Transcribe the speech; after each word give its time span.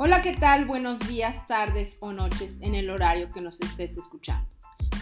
Hola, 0.00 0.22
¿qué 0.22 0.32
tal? 0.32 0.64
Buenos 0.64 1.00
días, 1.08 1.48
tardes 1.48 1.96
o 1.98 2.12
noches 2.12 2.60
en 2.60 2.76
el 2.76 2.88
horario 2.88 3.30
que 3.30 3.40
nos 3.40 3.60
estés 3.60 3.98
escuchando. 3.98 4.48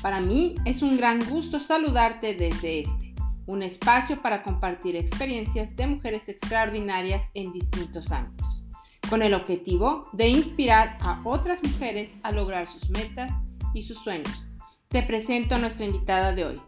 Para 0.01 0.23
mí 0.23 0.55
es 0.65 0.81
un 0.81 0.97
gran 0.97 1.23
gusto 1.29 1.61
saludarte 1.61 2.33
desde 2.33 2.81
este, 2.81 3.15
un 3.45 3.63
espacio 3.63 4.23
para 4.23 4.43
compartir 4.43 4.97
experiencias 4.97 5.77
de 5.77 5.87
mujeres 5.87 6.31
extraordinarias 6.31 7.31
en 7.35 7.53
distintos 7.53 8.11
ámbitos, 8.11 8.65
con 9.11 9.21
el 9.21 9.35
objetivo 9.35 10.09
de 10.15 10.29
inspirar 10.29 10.97
a 11.03 11.21
otras 11.27 11.63
mujeres 11.63 12.19
a 12.23 12.33
lograr 12.33 12.67
sus 12.67 12.89
metas 12.89 13.31
y 13.75 13.83
sus 13.83 13.99
sueños. 13.99 14.47
Te 14.89 15.03
presento 15.03 15.57
a 15.57 15.59
nuestra 15.59 15.85
invitada 15.85 16.33
de 16.33 16.47
hoy. 16.47 16.63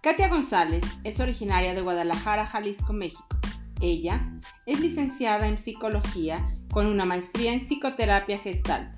Katia 0.00 0.26
González 0.26 0.82
es 1.04 1.20
originaria 1.20 1.74
de 1.74 1.80
Guadalajara, 1.80 2.44
Jalisco, 2.44 2.92
México. 2.92 3.38
Ella 3.80 4.40
es 4.66 4.80
licenciada 4.80 5.46
en 5.46 5.60
psicología 5.60 6.52
con 6.72 6.86
una 6.86 7.04
maestría 7.04 7.52
en 7.52 7.60
psicoterapia 7.60 8.38
gestalt, 8.38 8.96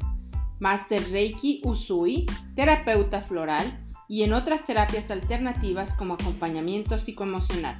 máster 0.60 1.02
Reiki 1.10 1.60
Usui, 1.64 2.24
terapeuta 2.54 3.20
floral 3.20 3.66
y 4.08 4.22
en 4.22 4.32
otras 4.32 4.64
terapias 4.64 5.10
alternativas 5.10 5.94
como 5.94 6.14
acompañamiento 6.14 6.96
psicoemocional. 6.98 7.76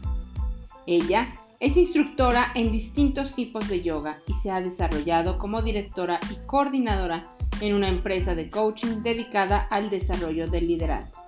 Ella 0.89 1.41
es 1.61 1.77
instructora 1.77 2.51
en 2.57 2.73
distintos 2.73 3.35
tipos 3.35 3.69
de 3.69 3.83
yoga 3.83 4.21
y 4.27 4.35
se 4.35 4.51
ha 4.51 4.61
desarrollado 4.61 5.39
como 5.39 5.63
directora 5.63 6.19
y 6.29 6.45
coordinadora 6.45 7.33
en 7.61 7.75
una 7.75 7.87
empresa 7.87 8.35
de 8.35 8.51
coaching 8.51 9.03
dedicada 9.05 9.59
al 9.59 9.91
desarrollo 9.91 10.49
del 10.51 10.67
liderazgo. 10.67 11.23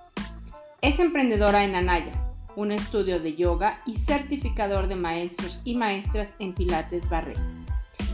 Es 0.81 0.99
emprendedora 0.99 1.63
en 1.63 1.75
Anaya, 1.75 2.11
un 2.57 2.73
estudio 2.73 3.21
de 3.21 3.33
yoga 3.33 3.81
y 3.85 3.93
certificador 3.93 4.87
de 4.87 4.97
maestros 4.97 5.61
y 5.63 5.75
maestras 5.75 6.35
en 6.39 6.53
Pilates 6.53 7.07
Barré. 7.07 7.35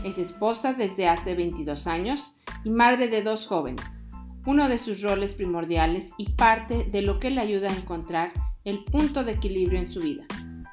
Es 0.04 0.18
esposa 0.18 0.74
desde 0.74 1.08
hace 1.08 1.34
22 1.34 1.86
años 1.86 2.32
y 2.62 2.68
madre 2.68 3.08
de 3.08 3.22
dos 3.22 3.46
jóvenes, 3.46 4.02
uno 4.44 4.68
de 4.68 4.76
sus 4.76 5.00
roles 5.00 5.32
primordiales 5.32 6.12
y 6.18 6.32
parte 6.32 6.84
de 6.84 7.00
lo 7.00 7.18
que 7.18 7.30
le 7.30 7.40
ayuda 7.40 7.70
a 7.70 7.76
encontrar 7.76 8.30
el 8.64 8.84
punto 8.84 9.24
de 9.24 9.32
equilibrio 9.32 9.78
en 9.78 9.86
su 9.86 10.00
vida. 10.00 10.26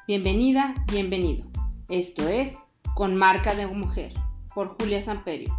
Bienvenida, 0.06 0.74
bienvenido. 0.92 1.46
Esto 1.88 2.28
es 2.28 2.58
Con 2.94 3.16
Marca 3.16 3.54
de 3.54 3.66
Mujer, 3.66 4.12
por 4.54 4.76
Julia 4.78 5.00
Samperio. 5.00 5.56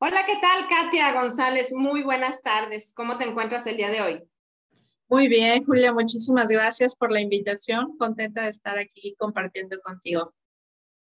Hola, 0.00 0.24
¿qué 0.24 0.36
tal, 0.40 0.68
Katia 0.68 1.12
González? 1.12 1.72
Muy 1.72 2.04
buenas 2.04 2.40
tardes. 2.40 2.92
¿Cómo 2.94 3.18
te 3.18 3.24
encuentras 3.24 3.66
el 3.66 3.76
día 3.76 3.90
de 3.90 4.00
hoy? 4.00 4.22
Muy 5.08 5.26
bien, 5.26 5.64
Julia, 5.64 5.92
muchísimas 5.92 6.46
gracias 6.46 6.94
por 6.94 7.10
la 7.10 7.20
invitación. 7.20 7.96
Contenta 7.96 8.42
de 8.42 8.50
estar 8.50 8.78
aquí 8.78 9.16
compartiendo 9.18 9.76
contigo. 9.80 10.32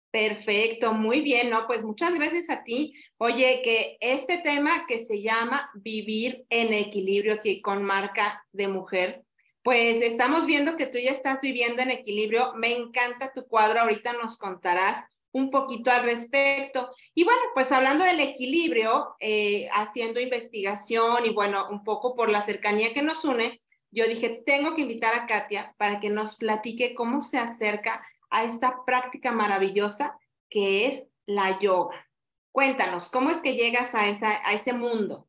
Perfecto, 0.09 0.95
muy 0.95 1.21
bien, 1.21 1.51
¿no? 1.51 1.67
Pues 1.67 1.83
muchas 1.83 2.15
gracias 2.15 2.49
a 2.49 2.63
ti. 2.63 2.95
Oye, 3.19 3.61
que 3.63 3.97
este 4.01 4.39
tema 4.39 4.87
que 4.87 4.97
se 4.97 5.21
llama 5.21 5.69
Vivir 5.75 6.47
en 6.49 6.73
Equilibrio 6.73 7.35
aquí 7.35 7.61
con 7.61 7.83
marca 7.83 8.43
de 8.51 8.69
mujer, 8.69 9.23
pues 9.61 10.01
estamos 10.01 10.47
viendo 10.47 10.77
que 10.77 10.87
tú 10.87 10.97
ya 10.97 11.11
estás 11.11 11.41
viviendo 11.41 11.83
en 11.83 11.91
equilibrio. 11.91 12.53
Me 12.55 12.75
encanta 12.75 13.33
tu 13.33 13.45
cuadro, 13.45 13.81
ahorita 13.81 14.13
nos 14.13 14.39
contarás 14.39 15.05
un 15.31 15.51
poquito 15.51 15.91
al 15.91 16.03
respecto. 16.03 16.91
Y 17.13 17.23
bueno, 17.23 17.41
pues 17.53 17.71
hablando 17.71 18.03
del 18.05 18.19
equilibrio, 18.19 19.15
eh, 19.19 19.69
haciendo 19.73 20.19
investigación 20.19 21.25
y 21.25 21.29
bueno, 21.31 21.67
un 21.69 21.83
poco 21.83 22.15
por 22.15 22.29
la 22.29 22.41
cercanía 22.41 22.93
que 22.93 23.01
nos 23.01 23.25
une, 23.25 23.61
yo 23.91 24.07
dije, 24.07 24.43
tengo 24.45 24.75
que 24.75 24.83
invitar 24.83 25.13
a 25.15 25.25
Katia 25.25 25.73
para 25.77 25.99
que 25.99 26.09
nos 26.09 26.35
platique 26.35 26.93
cómo 26.93 27.23
se 27.23 27.39
acerca 27.39 28.05
a 28.29 28.43
esta 28.43 28.85
práctica 28.85 29.31
maravillosa 29.31 30.17
que 30.49 30.87
es 30.87 31.03
la 31.25 31.59
yoga. 31.59 32.07
Cuéntanos, 32.51 33.09
¿cómo 33.09 33.29
es 33.29 33.41
que 33.41 33.55
llegas 33.55 33.95
a, 33.95 34.09
esa, 34.09 34.41
a 34.47 34.53
ese 34.53 34.73
mundo? 34.73 35.27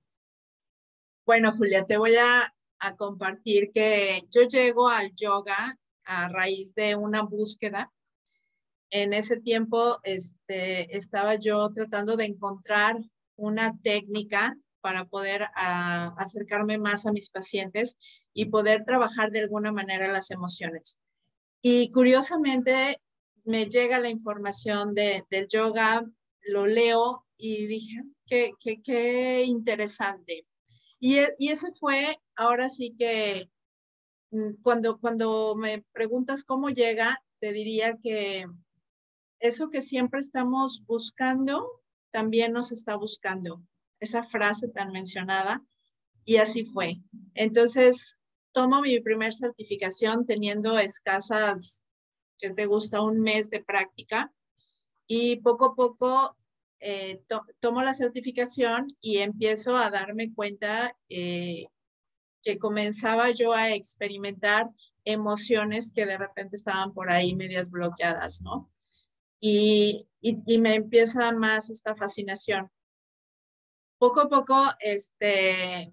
Bueno, 1.27 1.53
Julia, 1.53 1.87
te 1.87 1.97
voy 1.97 2.17
a, 2.17 2.55
a 2.79 2.97
compartir 2.97 3.71
que 3.73 4.27
yo 4.31 4.43
llego 4.43 4.89
al 4.89 5.15
yoga 5.15 5.79
a 6.05 6.29
raíz 6.29 6.75
de 6.75 6.97
una 6.97 7.23
búsqueda 7.23 7.91
en 8.91 9.13
ese 9.13 9.41
tiempo 9.41 9.99
este, 10.03 10.97
estaba 10.97 11.37
yo 11.37 11.71
tratando 11.73 12.17
de 12.17 12.27
encontrar 12.27 12.97
una 13.37 13.79
técnica 13.83 14.57
para 14.81 15.05
poder 15.05 15.47
ah, 15.55 16.15
acercarme 16.19 16.79
más 16.79 17.07
a 17.07 17.13
mis 17.13 17.31
pacientes 17.31 17.99
y 18.33 18.47
poder 18.47 18.85
trabajar 18.85 19.31
de 19.31 19.41
alguna 19.41 19.73
manera 19.73 20.13
las 20.13 20.31
emociones. 20.31 20.99
Y 21.63 21.91
curiosamente 21.91 23.01
me 23.45 23.67
llega 23.67 23.99
la 23.99 24.09
información 24.09 24.95
de, 24.95 25.25
del 25.31 25.49
yoga, 25.49 26.05
lo 26.43 26.67
leo 26.67 27.27
y 27.37 27.67
dije, 27.67 28.03
qué, 28.27 28.53
qué, 28.61 28.81
qué 28.83 29.43
interesante. 29.45 30.47
Y, 30.99 31.19
y 31.39 31.49
ese 31.49 31.73
fue, 31.79 32.19
ahora 32.37 32.69
sí 32.69 32.95
que 32.99 33.51
mm, 34.31 34.63
cuando, 34.63 34.99
cuando 34.99 35.55
me 35.57 35.85
preguntas 35.93 36.45
cómo 36.45 36.71
llega, 36.71 37.23
te 37.41 37.53
diría 37.53 37.97
que 38.03 38.47
eso 39.41 39.71
que 39.71 39.83
siempre 39.83 40.21
estamos 40.21 40.85
buscando, 40.87 41.83
también 42.11 42.53
nos 42.53 42.73
está 42.73 42.97
buscando. 42.97 43.63
Esa 43.99 44.23
frase 44.23 44.69
tan 44.69 44.93
mencionada. 44.93 45.63
Y 46.25 46.37
así 46.37 46.65
fue. 46.65 47.01
Entonces, 47.35 48.19
tomo 48.53 48.83
mi 48.83 49.01
primer 49.01 49.35
certificación 49.35 50.27
teniendo 50.27 50.79
escasas, 50.79 51.85
que 52.39 52.51
te 52.51 52.67
gusta, 52.67 53.03
un 53.03 53.21
mes 53.21 53.51
de 53.51 53.65
práctica. 53.65 54.33
Y 55.07 55.37
poco 55.37 55.67
a 55.67 55.75
poco 55.75 56.37
eh, 56.79 57.23
tomo 57.61 57.83
la 57.83 57.95
certificación 57.95 58.97
y 59.01 59.19
empiezo 59.19 59.77
a 59.77 59.91
darme 59.91 60.33
cuenta 60.33 60.97
eh, 61.09 61.67
que 62.43 62.59
comenzaba 62.59 63.31
yo 63.31 63.53
a 63.53 63.73
experimentar 63.73 64.71
emociones 65.05 65.93
que 65.93 66.07
de 66.07 66.17
repente 66.17 66.57
estaban 66.57 66.93
por 66.93 67.11
ahí 67.11 67.35
medias 67.35 67.71
bloqueadas, 67.71 68.41
¿no? 68.43 68.71
Y, 69.41 70.07
me 70.59 70.75
empieza 70.75 71.33
más 71.33 71.71
esta 71.71 71.97
fascinación. 71.97 72.71
Poco 73.99 74.21
a 74.21 74.29
poco, 74.29 74.57
este, 74.81 75.93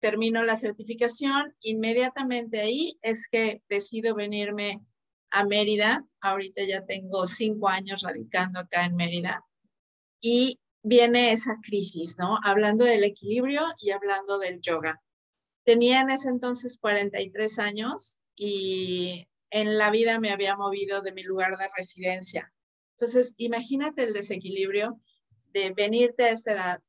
termino 0.00 0.42
la 0.44 0.56
certificación, 0.56 1.54
inmediatamente 1.60 2.60
ahí 2.60 2.98
es 3.02 3.26
que 3.28 3.62
decido 3.68 4.14
venirme 4.14 4.82
a 5.30 5.44
Mérida. 5.44 6.06
Ahorita 6.20 6.64
ya 6.64 6.84
tengo 6.84 7.26
cinco 7.26 7.68
años 7.68 8.02
radicando 8.02 8.60
acá 8.60 8.84
en 8.84 8.96
Mérida. 8.96 9.44
Y 10.20 10.60
viene 10.82 11.32
esa 11.32 11.56
crisis, 11.62 12.16
¿no? 12.18 12.38
Hablando 12.44 12.84
del 12.84 13.04
equilibrio 13.04 13.62
y 13.78 13.90
hablando 13.90 14.38
del 14.38 14.60
yoga. 14.60 15.02
Tenía 15.64 16.00
en 16.00 16.10
ese 16.10 16.28
entonces 16.28 16.78
43 16.78 17.58
años 17.58 18.18
y 18.36 19.28
en 19.50 19.78
la 19.78 19.90
vida 19.90 20.20
me 20.20 20.30
había 20.30 20.56
movido 20.56 21.02
de 21.02 21.12
mi 21.12 21.22
lugar 21.22 21.56
de 21.56 21.68
residencia. 21.76 22.52
Entonces, 22.98 23.34
imagínate 23.36 24.04
el 24.04 24.14
desequilibrio 24.14 24.98
de 25.52 25.70
venirte 25.72 26.24
a 26.24 26.30
esta 26.30 26.52
edad 26.52 26.82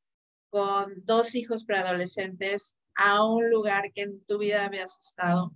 con 0.49 0.93
dos 1.03 1.35
hijos 1.35 1.65
preadolescentes 1.65 2.77
a 2.95 3.25
un 3.25 3.49
lugar 3.49 3.91
que 3.93 4.03
en 4.03 4.23
tu 4.25 4.37
vida 4.37 4.65
habías 4.65 4.97
estado. 4.99 5.51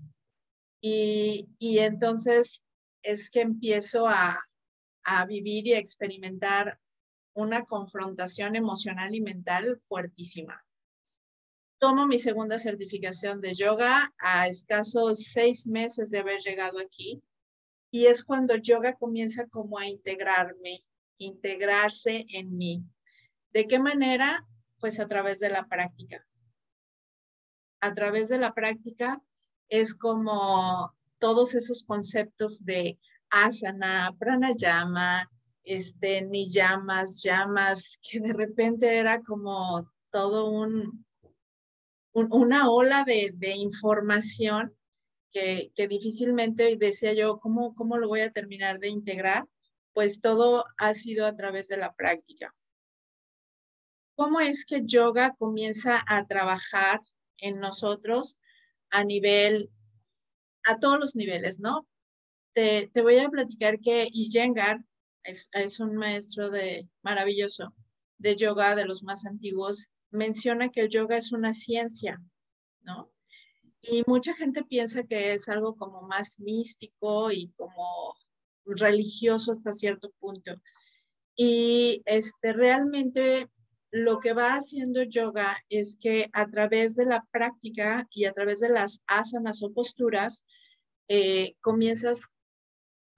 Y, 0.82 1.48
y 1.58 1.80
entonces 1.80 2.64
es 3.02 3.32
que 3.32 3.42
empiezo 3.42 4.10
a, 4.10 4.44
a 5.04 5.26
vivir 5.26 5.68
y 5.68 5.74
a 5.74 5.80
experimentar 5.80 6.80
una 7.34 7.64
confrontación 7.64 8.58
emocional 8.58 9.16
y 9.16 9.22
mental 9.22 9.80
fuertísima. 9.88 10.66
Tomo 11.80 12.08
mi 12.08 12.20
segunda 12.20 12.60
certificación 12.60 13.40
de 13.40 13.54
yoga 13.54 14.14
a 14.20 14.50
escasos 14.50 15.24
seis 15.24 15.66
meses 15.66 16.12
de 16.12 16.20
haber 16.20 16.42
llegado 16.42 16.78
aquí 16.78 17.24
y 17.92 18.06
es 18.06 18.24
cuando 18.24 18.56
yoga 18.56 18.96
comienza 18.96 19.48
como 19.48 19.78
a 19.78 19.86
integrarme, 19.86 20.84
integrarse 21.18 22.26
en 22.30 22.56
mí. 22.56 22.84
¿De 23.52 23.68
qué 23.68 23.80
manera? 23.80 24.48
Pues 24.80 25.00
a 25.00 25.08
través 25.08 25.40
de 25.40 25.50
la 25.50 25.68
práctica. 25.68 26.26
A 27.82 27.94
través 27.94 28.30
de 28.30 28.40
la 28.40 28.54
práctica 28.54 29.22
es 29.68 29.94
como 29.94 30.96
todos 31.20 31.54
esos 31.54 31.84
conceptos 31.84 32.64
de 32.66 32.98
asana, 33.30 34.16
pranayama, 34.18 35.30
este, 35.64 36.22
ni 36.22 36.50
llamas, 36.50 37.22
llamas, 37.22 38.00
que 38.02 38.20
de 38.22 38.34
repente 38.34 38.98
era 38.98 39.22
como 39.22 39.92
todo 40.12 40.50
un, 40.50 41.06
una 42.14 42.70
ola 42.72 43.04
de, 43.04 43.32
de 43.36 43.52
información 43.52 44.76
que, 45.32 45.72
difícilmente 45.88 46.76
decía 46.78 47.14
yo, 47.14 47.40
¿cómo, 47.40 47.76
¿cómo 47.76 47.98
lo 47.98 48.08
voy 48.08 48.22
a 48.22 48.32
terminar 48.32 48.80
de 48.80 48.90
integrar? 48.90 49.46
Pues 49.94 50.22
todo 50.22 50.66
ha 50.78 50.94
sido 50.94 51.26
a 51.26 51.36
través 51.36 51.68
de 51.68 51.78
la 51.78 51.94
práctica. 51.94 52.54
cómo 54.16 54.40
es 54.40 54.66
que 54.66 54.84
yoga 54.86 55.36
comienza 55.38 56.04
a 56.08 56.28
trabajar 56.28 57.02
en 57.38 57.60
nosotros 57.60 58.38
a 58.92 59.04
nivel, 59.04 59.72
a 60.64 60.78
todos 60.78 61.00
los 61.00 61.16
niveles, 61.16 61.60
¿no? 61.60 61.88
Te, 62.54 62.90
voy 63.02 63.18
a 63.18 63.30
platicar 63.30 63.80
que 63.80 64.10
Iyengar 64.12 64.84
es, 65.24 65.50
es 65.54 65.80
un 65.80 65.96
maestro 65.96 66.50
de 66.52 66.88
maravilloso 67.02 67.74
de 68.22 68.36
yoga 68.36 68.76
de 68.76 68.86
los 68.86 69.04
más 69.04 69.26
antiguos, 69.26 69.90
menciona 70.12 70.70
que 70.70 70.82
el 70.82 70.90
yoga 70.90 71.18
es 71.18 71.32
una 71.32 71.54
ciencia, 71.54 72.22
¿no? 72.82 73.11
Y 73.82 74.04
mucha 74.06 74.34
gente 74.34 74.64
piensa 74.64 75.04
que 75.04 75.34
es 75.34 75.50
algo 75.50 75.76
como 75.76 76.04
más 76.04 76.40
místico 76.40 77.32
y 77.32 77.50
como 77.56 78.16
religioso 78.66 79.52
hasta 79.52 79.74
cierto 79.74 80.12
punto. 80.20 80.54
Y 81.36 82.04
este, 82.06 82.54
realmente 82.54 83.50
lo 83.92 84.20
que 84.20 84.34
va 84.34 84.56
haciendo 84.56 85.04
yoga 85.04 85.58
es 85.70 85.98
que 86.00 86.30
a 86.34 86.48
través 86.48 86.96
de 86.96 87.06
la 87.06 87.26
práctica 87.32 88.08
y 88.12 88.26
a 88.26 88.32
través 88.32 88.60
de 88.62 88.70
las 88.70 89.04
asanas 89.08 89.62
o 89.64 89.74
posturas, 89.74 90.46
eh, 91.08 91.56
comienzas 91.60 92.28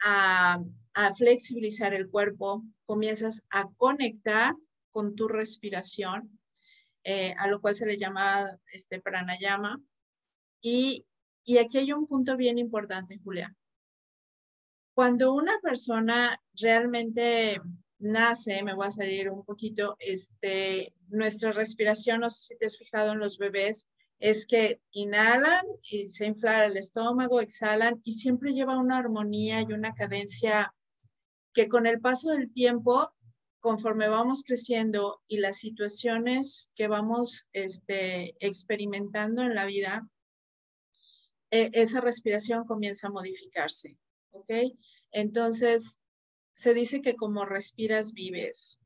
a, 0.04 0.60
flexibilizar 1.16 1.94
el 1.94 2.10
cuerpo, 2.10 2.64
comienzas 2.86 3.44
a 3.50 3.68
conectar 3.78 4.56
con 4.92 5.16
tu 5.16 5.28
respiración, 5.28 6.40
eh, 7.04 7.34
a 7.38 7.48
lo 7.48 7.62
cual 7.62 7.76
se 7.76 7.86
le 7.86 7.98
llama 7.98 8.60
este 8.72 9.02
pranayama. 9.02 9.82
Y, 10.64 11.06
aquí 11.62 11.78
hay 11.78 11.92
un 11.92 12.08
punto 12.08 12.38
bien 12.38 12.58
importante, 12.58 13.20
Julia. 13.22 13.54
Cuando 14.96 15.34
una 15.34 15.60
persona 15.60 16.42
realmente 16.54 17.60
nace, 18.00 18.64
me 18.64 18.74
voy 18.74 18.88
a 18.88 18.92
salir 18.92 19.30
un 19.30 19.44
poquito, 19.44 19.98
este, 20.00 20.94
nuestra 21.10 21.52
respiración, 21.52 22.22
no 22.22 22.30
sé 22.30 22.42
si 22.48 22.58
te 22.58 22.66
has 22.66 22.78
fijado 22.78 23.12
en 23.12 23.20
los 23.20 23.38
bebés, 23.38 23.90
es 24.20 24.48
que 24.48 24.82
inhalan 24.92 25.66
y 25.82 26.08
se 26.08 26.28
infla 26.28 26.66
el 26.66 26.78
estómago, 26.78 27.42
exhalan 27.42 28.00
y 28.06 28.14
siempre 28.14 28.54
lleva 28.54 28.78
una 28.78 29.00
armonía 29.00 29.62
y 29.62 29.74
una 29.74 29.94
cadencia 29.94 30.74
que 31.54 31.68
con 31.68 31.88
el 31.88 32.00
paso 32.00 32.32
del 32.32 32.54
tiempo, 32.54 33.14
conforme 33.60 34.08
vamos 34.08 34.44
creciendo 34.46 35.22
y 35.28 35.40
las 35.40 35.58
situaciones 35.58 36.72
que 36.76 36.88
vamos 36.88 37.50
este, 37.52 38.36
experimentando 38.40 39.42
en 39.42 39.56
la 39.56 39.66
vida, 39.66 40.08
e, 41.54 41.70
esa 41.74 42.02
respiración 42.02 42.66
comienza 42.66 43.08
a 43.08 43.12
modificarse, 43.12 43.96
¿ok? 44.32 44.52
Entonces, 45.12 46.02
se 46.52 46.74
dice 46.74 47.04
que 47.04 47.16
como 47.16 47.46
respiras, 47.46 48.14
vives. 48.14 48.80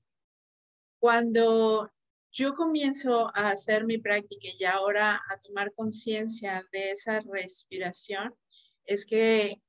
Cuando 1.00 1.90
yo 2.30 2.56
comienzo 2.56 3.32
a 3.34 3.52
hacer 3.52 3.86
mi 3.86 4.00
práctica 4.00 4.50
y 4.60 4.66
ahora 4.66 5.22
a 5.30 5.40
tomar 5.40 5.72
conciencia 5.72 6.68
de 6.74 6.92
esa 6.92 7.22
respiración, 7.22 8.36
es 8.84 9.06
que 9.06 9.62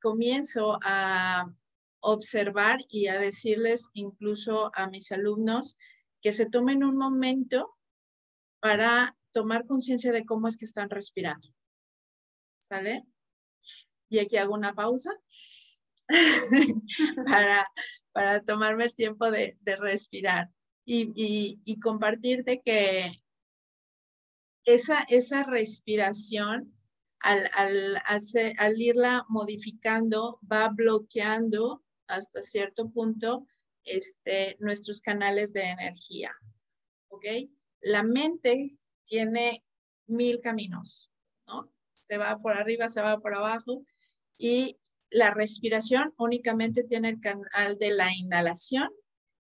comienzo 0.00 0.78
a 0.82 1.52
observar 2.00 2.80
y 2.88 3.08
a 3.08 3.18
decirles 3.18 3.90
incluso 3.92 4.70
a 4.74 4.88
mis 4.88 5.12
alumnos 5.12 5.76
que 6.22 6.32
se 6.32 6.46
tomen 6.46 6.82
un 6.82 6.96
momento 6.96 7.76
para 8.60 9.14
tomar 9.34 9.66
conciencia 9.66 10.12
de 10.12 10.24
cómo 10.24 10.48
es 10.48 10.56
que 10.56 10.64
están 10.64 10.88
respirando. 10.88 11.48
¿Sale? 12.58 13.04
Y 14.08 14.20
aquí 14.20 14.36
hago 14.38 14.54
una 14.54 14.74
pausa. 14.74 15.10
para, 17.26 17.66
para 18.12 18.42
tomarme 18.42 18.84
el 18.84 18.94
tiempo 18.94 19.30
de, 19.30 19.56
respirar 19.78 20.50
y, 20.84 21.10
y, 21.64 21.80
compartirte 21.80 22.60
que 22.62 23.22
esa, 24.64 25.02
esa 25.08 25.44
respiración, 25.44 26.74
al, 27.20 27.50
al, 27.54 28.02
hacer, 28.04 28.54
al 28.58 28.80
irla 28.80 29.24
modificando, 29.28 30.38
va 30.50 30.68
bloqueando 30.68 31.82
hasta 32.06 32.42
cierto 32.42 32.90
punto 32.90 33.46
este, 33.84 34.56
nuestros 34.60 35.00
canales 35.00 35.54
de 35.54 35.62
energía. 35.62 36.34
¿Ok? 37.08 37.24
La 37.80 38.02
mente 38.02 38.78
tiene 39.06 39.64
mil 40.06 40.40
caminos, 40.40 41.10
¿no? 41.46 41.70
Se 41.94 42.18
va 42.18 42.38
por 42.40 42.56
arriba, 42.56 42.88
se 42.88 43.00
va 43.00 43.18
por 43.18 43.34
abajo 43.34 43.84
y 44.36 44.78
la 45.10 45.30
respiración 45.30 46.12
únicamente 46.18 46.82
tiene 46.82 47.10
el 47.10 47.20
canal 47.20 47.78
de 47.78 47.92
la 47.92 48.12
inhalación 48.14 48.90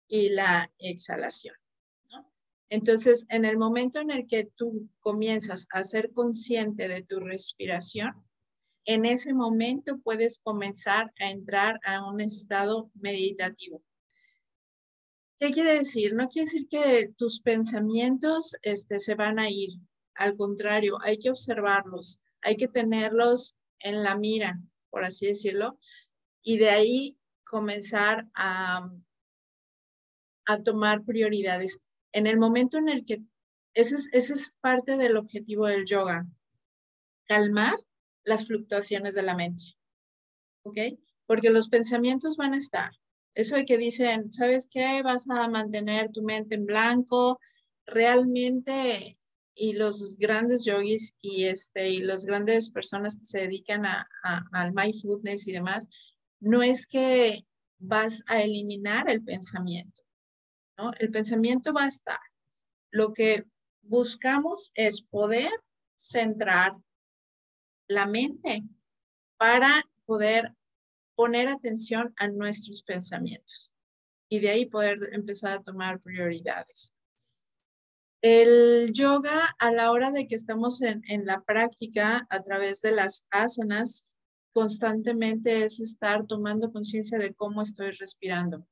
y 0.07 0.29
la 0.29 0.71
exhalación. 0.79 1.55
Entonces, 2.69 3.25
en 3.29 3.45
el 3.45 3.57
momento 3.57 3.99
en 3.99 4.11
el 4.11 4.27
que 4.27 4.45
tú 4.55 4.89
comienzas 4.99 5.67
a 5.71 5.83
ser 5.83 6.11
consciente 6.11 6.87
de 6.87 7.01
tu 7.01 7.19
respiración, 7.19 8.13
en 8.85 9.05
ese 9.05 9.33
momento 9.33 9.99
puedes 9.99 10.39
comenzar 10.39 11.11
a 11.19 11.31
entrar 11.31 11.79
a 11.83 12.07
un 12.07 12.21
estado 12.21 12.91
meditativo. 12.93 13.83
¿Qué 15.39 15.51
quiere 15.51 15.73
decir? 15.73 16.13
No 16.15 16.27
quiere 16.27 16.47
decir 16.47 16.67
que 16.67 17.13
tus 17.17 17.39
pensamientos 17.39 18.57
este, 18.61 18.99
se 18.99 19.15
van 19.15 19.39
a 19.39 19.49
ir. 19.49 19.69
Al 20.15 20.35
contrario, 20.35 20.97
hay 21.01 21.17
que 21.17 21.29
observarlos, 21.29 22.19
hay 22.41 22.57
que 22.57 22.67
tenerlos 22.67 23.55
en 23.79 24.03
la 24.03 24.17
mira, 24.17 24.59
por 24.89 25.05
así 25.05 25.27
decirlo, 25.27 25.79
y 26.41 26.57
de 26.57 26.69
ahí 26.71 27.17
comenzar 27.45 28.27
a, 28.33 28.91
a 30.45 30.61
tomar 30.61 31.05
prioridades. 31.05 31.79
En 32.11 32.27
el 32.27 32.37
momento 32.37 32.77
en 32.77 32.89
el 32.89 33.05
que, 33.05 33.23
ese 33.73 33.95
es, 33.95 34.09
ese 34.11 34.33
es 34.33 34.57
parte 34.59 34.97
del 34.97 35.15
objetivo 35.15 35.67
del 35.67 35.85
yoga, 35.85 36.27
calmar 37.27 37.77
las 38.25 38.45
fluctuaciones 38.45 39.13
de 39.15 39.23
la 39.23 39.35
mente, 39.35 39.63
¿ok? 40.63 40.79
Porque 41.25 41.49
los 41.49 41.69
pensamientos 41.69 42.35
van 42.35 42.55
a 42.55 42.57
estar. 42.57 42.91
Eso 43.35 43.55
de 43.55 43.65
que 43.65 43.77
dicen, 43.77 44.31
¿sabes 44.31 44.69
qué? 44.71 45.01
Vas 45.03 45.29
a 45.29 45.47
mantener 45.47 46.11
tu 46.11 46.21
mente 46.23 46.55
en 46.55 46.65
blanco. 46.65 47.39
Realmente 47.85 49.19
y 49.59 49.73
los 49.73 50.17
grandes 50.17 50.63
yogis 50.63 51.15
y, 51.21 51.45
este, 51.45 51.89
y 51.89 51.99
las 51.99 52.25
grandes 52.25 52.71
personas 52.71 53.17
que 53.17 53.25
se 53.25 53.39
dedican 53.39 53.85
a, 53.85 54.07
al 54.53 54.73
mindfulness 54.73 55.47
y 55.49 55.51
demás, 55.51 55.87
no 56.39 56.63
es 56.63 56.87
que 56.87 57.45
vas 57.77 58.23
a 58.27 58.41
eliminar 58.41 59.09
el 59.09 59.21
pensamiento, 59.21 60.01
¿no? 60.77 60.93
El 60.97 61.11
pensamiento 61.11 61.73
va 61.73 61.83
a 61.83 61.89
estar. 61.89 62.19
Lo 62.89 63.11
que 63.11 63.43
buscamos 63.81 64.71
es 64.75 65.01
poder 65.01 65.51
centrar 65.97 66.77
la 67.87 68.05
mente 68.05 68.63
para 69.35 69.83
poder 70.05 70.53
poner 71.19 71.49
atención 71.49 72.13
a 72.15 72.29
nuestros 72.29 72.81
pensamientos 72.81 73.73
y 74.29 74.39
de 74.39 74.51
ahí 74.51 74.65
poder 74.65 75.09
empezar 75.11 75.51
a 75.51 75.61
tomar 75.61 75.99
prioridades. 75.99 76.93
El 78.21 78.93
yoga, 78.93 79.53
a 79.59 79.69
la 79.69 79.91
hora 79.91 80.11
de 80.11 80.29
que 80.29 80.35
estamos 80.35 80.81
en, 80.81 81.03
la 81.25 81.41
práctica 81.43 82.25
a 82.29 82.41
través 82.41 82.79
de 82.79 82.93
las 82.93 83.25
asanas, 83.31 84.13
constantemente 84.53 85.65
es 85.65 85.81
estar 85.81 86.25
tomando 86.25 86.71
conciencia 86.71 87.17
de 87.17 87.33
cómo 87.33 87.63
estoy 87.63 87.91
respirando. 87.91 88.65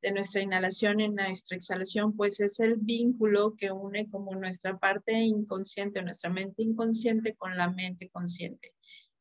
de 0.00 0.12
nuestra 0.12 0.40
inhalación 0.40 1.00
y 1.00 1.08
nuestra 1.08 1.56
exhalación, 1.56 2.14
pues 2.14 2.38
es 2.38 2.60
el 2.60 2.76
vínculo 2.76 3.56
que 3.56 3.72
une 3.72 4.08
como 4.08 4.36
nuestra 4.36 4.78
parte 4.78 5.14
inconsciente, 5.14 6.00
nuestra 6.00 6.30
mente 6.30 6.62
inconsciente 6.62 7.34
con 7.34 7.56
la 7.56 7.70
mente 7.70 8.08
consciente. 8.08 8.72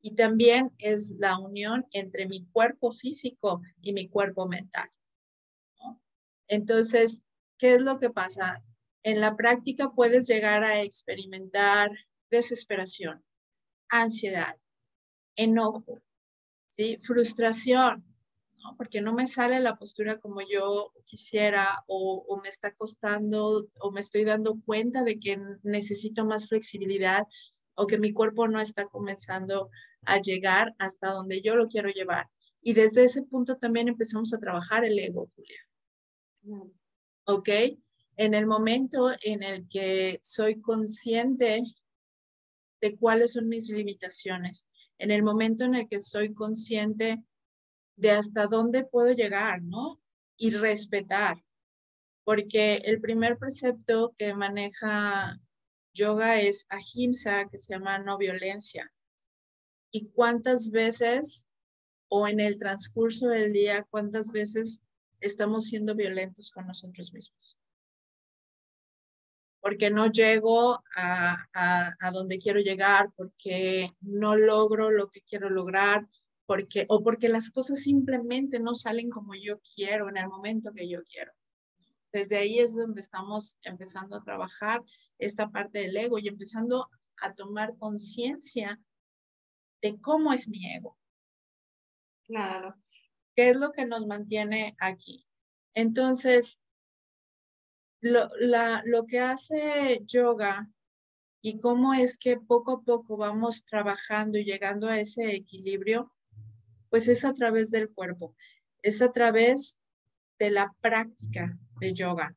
Y 0.07 0.15
también 0.15 0.71
es 0.77 1.15
la 1.19 1.37
unión 1.37 1.85
entre 1.91 2.27
mi 2.27 2.45
cuerpo 2.45 2.93
físico 2.93 3.61
y 3.81 3.91
mi 3.91 4.07
cuerpo 4.07 4.47
mental. 4.47 4.89
Entonces, 6.47 7.25
¿qué 7.57 7.73
es 7.73 7.81
lo 7.81 7.99
que 7.99 8.09
pasa? 8.09 8.63
En 9.03 9.19
la 9.19 9.35
práctica 9.35 9.91
puedes 9.93 10.25
llegar 10.25 10.63
a 10.63 10.81
experimentar 10.81 11.91
desesperación, 12.31 13.21
ansiedad, 13.89 14.55
enojo, 15.35 16.01
¿sí? 16.67 16.95
frustración, 16.99 18.05
porque 18.77 19.01
no 19.01 19.13
me 19.13 19.27
sale 19.27 19.59
la 19.59 19.75
postura 19.75 20.19
como 20.19 20.39
yo 20.39 20.93
quisiera 21.05 21.83
o, 21.87 22.23
o, 22.29 22.41
me 22.41 22.47
está 22.47 22.73
costando 22.73 23.67
o 23.81 23.91
me 23.91 23.99
estoy 23.99 24.23
dando 24.23 24.57
cuenta 24.65 25.03
de 25.03 25.19
que 25.19 25.37
necesito 25.63 26.23
más 26.23 26.47
flexibilidad 26.47 27.27
o 27.77 27.85
que 27.85 27.99
mi 27.99 28.11
cuerpo 28.11 28.47
no 28.47 28.59
está 28.59 28.87
comenzando 28.87 29.69
a 30.07 30.19
llegar 30.19 30.75
hasta 30.79 31.11
donde 31.11 31.41
yo 31.41 31.55
lo 31.55 31.67
quiero 31.67 31.89
llevar. 31.89 32.29
Y 32.61 32.73
desde 32.73 33.03
ese 33.03 33.23
punto 33.23 33.57
también 33.57 33.87
empezamos 33.87 34.33
a 34.33 34.39
trabajar 34.39 34.83
el 34.83 34.97
ego, 34.97 35.29
Julia. 35.35 36.69
¿Ok? 37.25 37.49
en 38.17 38.33
el 38.33 38.47
momento 38.47 39.11
en 39.21 39.43
el 39.43 39.69
que 39.69 40.19
soy 40.23 40.59
consciente 40.59 41.63
de 42.81 42.95
cuáles 42.95 43.33
son 43.33 43.47
mis 43.47 43.69
limitaciones, 43.69 44.67
en 44.97 45.11
el 45.11 45.23
momento 45.23 45.63
en 45.63 45.75
el 45.75 45.87
que 45.87 45.99
soy 45.99 46.33
consciente 46.33 47.23
de 47.95 48.11
hasta 48.11 48.47
dónde 48.47 48.85
puedo 48.85 49.13
llegar, 49.13 49.61
¿no? 49.61 50.01
Y 50.35 50.49
respetar, 50.49 51.43
porque 52.23 52.81
el 52.85 52.99
primer 53.01 53.37
precepto 53.37 54.13
que 54.17 54.33
maneja 54.33 55.39
yoga 55.93 56.41
es 56.41 56.65
ahimsa, 56.69 57.47
que 57.49 57.57
se 57.57 57.73
llama 57.73 57.99
no 57.99 58.17
violencia. 58.17 58.91
¿Y 59.91 60.07
cuántas 60.09 60.71
veces 60.71 61.45
o 62.09 62.27
en 62.27 62.39
el 62.39 62.57
transcurso 62.57 63.27
del 63.27 63.53
día, 63.53 63.85
cuántas 63.89 64.31
veces 64.31 64.83
estamos 65.19 65.65
siendo 65.65 65.95
violentos 65.95 66.51
con 66.51 66.67
nosotros 66.67 67.13
mismos? 67.13 67.57
Porque 69.59 69.89
no 69.89 70.09
llego 70.11 70.81
a, 70.95 71.45
a, 71.53 72.11
donde 72.11 72.37
quiero 72.37 72.59
llegar, 72.59 73.11
porque 73.15 73.91
no 74.01 74.35
logro 74.35 74.91
lo 74.91 75.09
que 75.09 75.21
quiero 75.21 75.49
lograr, 75.49 76.07
porque, 76.45 76.85
o 76.87 77.03
porque 77.03 77.27
las 77.27 77.51
cosas 77.51 77.81
simplemente 77.81 78.59
no 78.59 78.73
salen 78.73 79.09
como 79.09 79.35
yo 79.35 79.59
quiero 79.75 80.09
en 80.09 80.17
el 80.17 80.29
momento 80.29 80.71
que 80.73 80.87
yo 80.87 81.03
quiero. 81.03 81.33
Desde 82.13 82.37
ahí 82.37 82.59
es 82.59 82.75
donde 82.75 83.01
estamos 83.01 83.57
empezando 83.63 84.15
a 84.15 84.23
trabajar 84.23 84.81
esta 85.19 85.49
parte 85.49 85.79
del 85.79 85.97
ego 85.97 86.19
y 86.19 86.27
empezando 86.29 86.89
a 87.17 87.33
tomar 87.33 87.75
conciencia 87.77 88.79
de 89.81 89.99
cómo 89.99 90.33
es 90.33 90.47
mi 90.47 90.65
ego. 90.73 90.97
Claro. 92.25 92.75
¿Qué 93.35 93.51
es 93.51 93.55
lo 93.55 93.71
que 93.71 93.85
nos 93.85 94.05
mantiene 94.05 94.75
aquí? 94.79 95.25
Entonces, 95.73 96.59
lo, 98.01 98.29
la, 98.39 98.81
lo 98.85 99.05
que 99.05 99.19
hace 99.19 100.01
yoga 100.05 100.69
y 101.41 101.59
cómo 101.59 101.93
es 101.93 102.17
que 102.17 102.37
poco 102.39 102.71
a 102.73 102.81
poco 102.81 103.17
vamos 103.17 103.63
trabajando 103.63 104.37
y 104.37 104.43
llegando 104.43 104.87
a 104.87 104.99
ese 104.99 105.35
equilibrio, 105.35 106.11
pues 106.89 107.07
es 107.07 107.25
a 107.25 107.33
través 107.33 107.71
del 107.71 107.89
cuerpo, 107.89 108.35
es 108.81 109.01
a 109.01 109.11
través 109.11 109.79
de 110.39 110.49
la 110.51 110.73
práctica 110.81 111.57
de 111.79 111.93
yoga, 111.93 112.35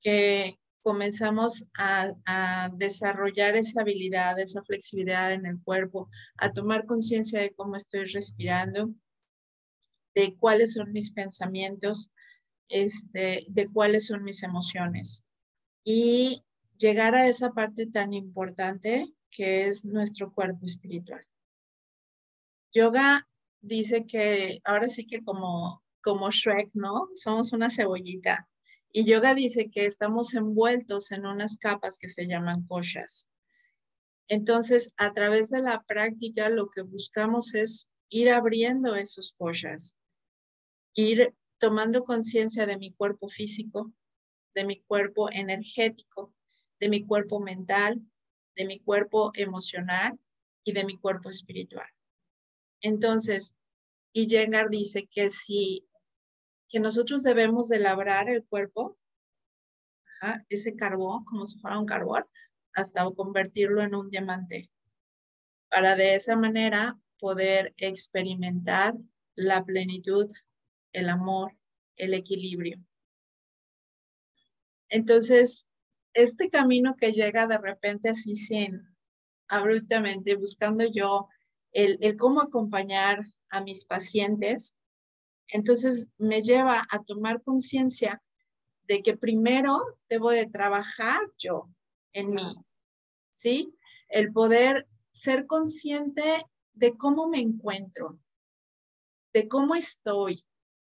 que 0.00 0.58
comenzamos 0.84 1.64
a, 1.76 2.12
a, 2.26 2.68
desarrollar 2.76 3.56
esa 3.56 3.80
habilidad, 3.80 4.38
esa 4.38 4.62
flexibilidad 4.62 5.32
en 5.32 5.46
el 5.46 5.60
cuerpo, 5.62 6.10
a 6.36 6.52
tomar 6.52 6.84
conciencia 6.84 7.40
de 7.40 7.54
cómo 7.54 7.74
estoy 7.74 8.04
respirando, 8.04 8.94
de 10.14 10.36
cuáles 10.36 10.74
son 10.74 10.92
mis 10.92 11.12
pensamientos, 11.12 12.10
este, 12.68 13.46
de 13.48 13.68
cuáles 13.72 14.06
son 14.06 14.22
mis 14.22 14.42
emociones. 14.42 15.24
Y 15.84 16.44
llegar 16.78 17.14
a 17.14 17.28
esa 17.28 17.52
parte 17.52 17.86
tan 17.86 18.12
importante 18.12 19.06
que 19.30 19.66
es 19.66 19.86
nuestro 19.86 20.32
cuerpo 20.32 20.66
espiritual. 20.66 21.24
Yoga 22.74 23.26
dice 23.62 24.06
que 24.06 24.60
ahora 24.64 24.88
sí 24.88 25.06
que 25.06 25.24
como, 25.24 25.82
como 26.02 26.30
Shrek, 26.30 26.70
¿no? 26.74 27.08
Somos 27.14 27.52
una 27.52 27.70
cebollita. 27.70 28.48
Y 28.96 29.04
yoga 29.04 29.34
dice 29.34 29.70
que 29.70 29.86
estamos 29.86 30.34
envueltos 30.34 31.10
en 31.10 31.26
unas 31.26 31.58
capas 31.58 31.98
que 31.98 32.06
se 32.06 32.28
llaman 32.28 32.64
koshas. 32.64 33.28
Entonces, 34.28 34.92
a 34.96 35.12
través 35.12 35.50
de 35.50 35.60
la 35.60 35.82
práctica, 35.82 36.48
lo 36.48 36.70
que 36.70 36.82
buscamos 36.82 37.56
es 37.56 37.88
ir 38.08 38.30
abriendo 38.30 38.94
esos 38.94 39.32
koshas, 39.36 39.96
ir 40.94 41.34
tomando 41.58 42.04
conciencia 42.04 42.66
de 42.66 42.78
mi 42.78 42.92
cuerpo 42.92 43.28
físico, 43.28 43.92
de 44.54 44.64
mi 44.64 44.80
cuerpo 44.82 45.28
energético, 45.28 46.32
de 46.78 46.88
mi 46.88 47.04
cuerpo 47.04 47.40
mental, 47.40 48.00
de 48.54 48.64
mi 48.64 48.78
cuerpo 48.78 49.32
emocional 49.34 50.20
y 50.62 50.70
de 50.70 50.84
mi 50.84 50.98
cuerpo 50.98 51.30
espiritual. 51.30 51.88
Entonces, 52.80 53.56
y 54.12 54.28
Jengar 54.28 54.70
dice 54.70 55.08
que 55.10 55.30
si 55.30 55.84
que 56.74 56.80
nosotros 56.80 57.22
debemos 57.22 57.68
de 57.68 57.78
labrar 57.78 58.28
el 58.28 58.44
cuerpo, 58.44 58.98
ese 60.48 60.74
carbón, 60.74 61.24
como 61.24 61.46
si 61.46 61.56
fuera 61.60 61.78
un 61.78 61.86
carbón, 61.86 62.24
hasta 62.72 63.08
convertirlo 63.12 63.80
en 63.80 63.94
un 63.94 64.10
diamante, 64.10 64.72
para 65.70 65.94
de 65.94 66.16
esa 66.16 66.34
manera 66.34 66.98
poder 67.20 67.74
experimentar 67.76 68.96
la 69.36 69.64
plenitud, 69.64 70.28
el 70.92 71.10
amor, 71.10 71.56
el 71.94 72.12
equilibrio. 72.12 72.84
Entonces, 74.88 75.68
este 76.12 76.48
camino 76.48 76.96
que 76.96 77.12
llega 77.12 77.46
de 77.46 77.58
repente 77.58 78.08
así 78.08 78.34
sin 78.34 78.82
abruptamente, 79.46 80.34
buscando 80.34 80.90
yo 80.90 81.28
el, 81.70 82.16
cómo 82.16 82.40
acompañar 82.40 83.24
a 83.48 83.60
mis 83.60 83.84
pacientes, 83.84 84.74
entonces 85.48 86.08
me 86.18 86.42
lleva 86.42 86.86
a 86.90 87.02
tomar 87.02 87.42
conciencia 87.42 88.22
de 88.86 89.02
que 89.02 89.16
primero 89.16 89.80
debo 90.08 90.30
de 90.30 90.46
trabajar 90.46 91.20
yo 91.38 91.68
en 92.12 92.30
mí, 92.30 92.54
¿sí? 93.30 93.74
El 94.08 94.32
poder 94.32 94.86
ser 95.10 95.46
consciente 95.46 96.44
de 96.72 96.96
cómo 96.96 97.28
me 97.28 97.40
encuentro, 97.40 98.18
de 99.32 99.48
cómo 99.48 99.74
estoy 99.74 100.44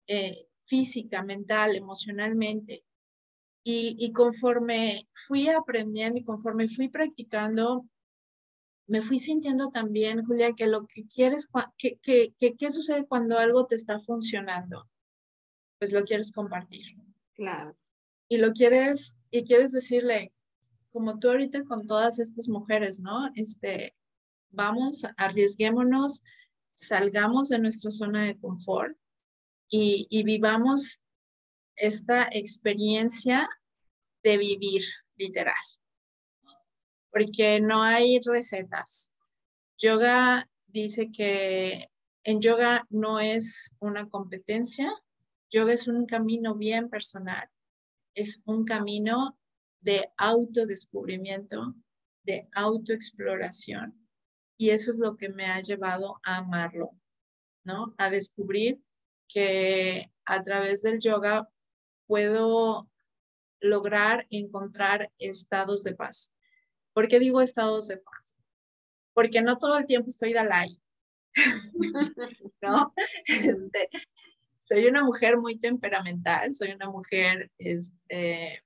eh, 0.07 0.47
física, 0.65 1.23
mental, 1.23 1.75
emocionalmente. 1.75 2.83
Y, 3.65 3.95
y 3.97 4.11
conforme 4.11 5.07
fui 5.27 5.47
aprendiendo 5.47 6.19
y 6.19 6.23
conforme 6.23 6.67
fui 6.67 6.89
practicando, 6.89 7.85
me 8.87 9.01
fui 9.01 9.19
sintiendo 9.19 9.69
también, 9.69 10.25
Julia, 10.25 10.53
que 10.53 10.67
lo 10.67 10.85
que 10.85 11.05
quieres, 11.05 11.47
que, 11.77 11.97
que, 11.97 12.33
que, 12.37 12.55
¿qué 12.55 12.71
sucede 12.71 13.05
cuando 13.05 13.37
algo 13.37 13.65
te 13.65 13.75
está 13.75 13.99
funcionando? 13.99 14.89
Pues 15.79 15.93
lo 15.93 16.03
quieres 16.03 16.31
compartir. 16.31 16.85
Claro. 17.33 17.77
Y 18.27 18.37
lo 18.37 18.51
quieres, 18.51 19.17
y 19.31 19.43
quieres 19.43 19.71
decirle, 19.71 20.33
como 20.91 21.19
tú 21.19 21.29
ahorita 21.29 21.63
con 21.63 21.87
todas 21.87 22.19
estas 22.19 22.47
mujeres, 22.49 22.99
¿no? 22.99 23.29
Este, 23.35 23.95
vamos, 24.49 25.05
arriesguémonos, 25.17 26.23
salgamos 26.73 27.49
de 27.49 27.59
nuestra 27.59 27.91
zona 27.91 28.25
de 28.25 28.37
confort 28.37 28.95
y, 29.69 30.07
y 30.09 30.23
vivamos 30.23 31.01
esta 31.75 32.27
experiencia 32.31 33.49
de 34.23 34.37
vivir, 34.37 34.83
literal 35.15 35.55
porque 37.13 37.61
no 37.61 37.83
hay 37.83 38.19
recetas. 38.25 39.11
Yoga 39.77 40.49
dice 40.65 41.11
que 41.11 41.91
en 42.23 42.41
yoga 42.41 42.87
no 42.89 43.19
es 43.19 43.71
una 43.79 44.09
competencia, 44.09 44.91
yoga 45.51 45.73
es 45.73 45.87
un 45.87 46.07
camino 46.07 46.55
bien 46.55 46.89
personal, 46.89 47.47
es 48.15 48.41
un 48.45 48.65
camino 48.65 49.37
de 49.81 50.09
autodescubrimiento, 50.17 51.75
de 52.23 52.49
autoexploración. 52.55 53.93
Y 54.57 54.71
eso 54.71 54.89
es 54.89 54.97
lo 54.97 55.15
que 55.15 55.29
me 55.29 55.45
ha 55.45 55.61
llevado 55.61 56.19
a 56.23 56.37
amarlo, 56.37 56.91
¿no? 57.63 57.93
A 57.99 58.09
descubrir 58.09 58.81
que 59.27 60.11
a 60.25 60.43
través 60.43 60.81
del 60.81 60.99
yoga 60.99 61.47
puedo 62.07 62.89
lograr 63.59 64.25
encontrar 64.31 65.11
estados 65.19 65.83
de 65.83 65.95
paz. 65.95 66.31
¿Por 66.93 67.07
qué 67.07 67.19
digo 67.19 67.41
estados 67.41 67.87
de 67.87 67.97
paz? 67.97 68.37
Porque 69.13 69.41
no 69.41 69.57
todo 69.57 69.77
el 69.77 69.85
tiempo 69.85 70.09
estoy 70.09 70.33
Dalai. 70.33 70.79
¿No? 72.61 72.93
Este, 73.25 73.89
soy 74.59 74.85
una 74.87 75.03
mujer 75.03 75.37
muy 75.37 75.59
temperamental, 75.59 76.53
soy 76.53 76.71
una 76.71 76.89
mujer 76.89 77.51
este, 77.57 78.63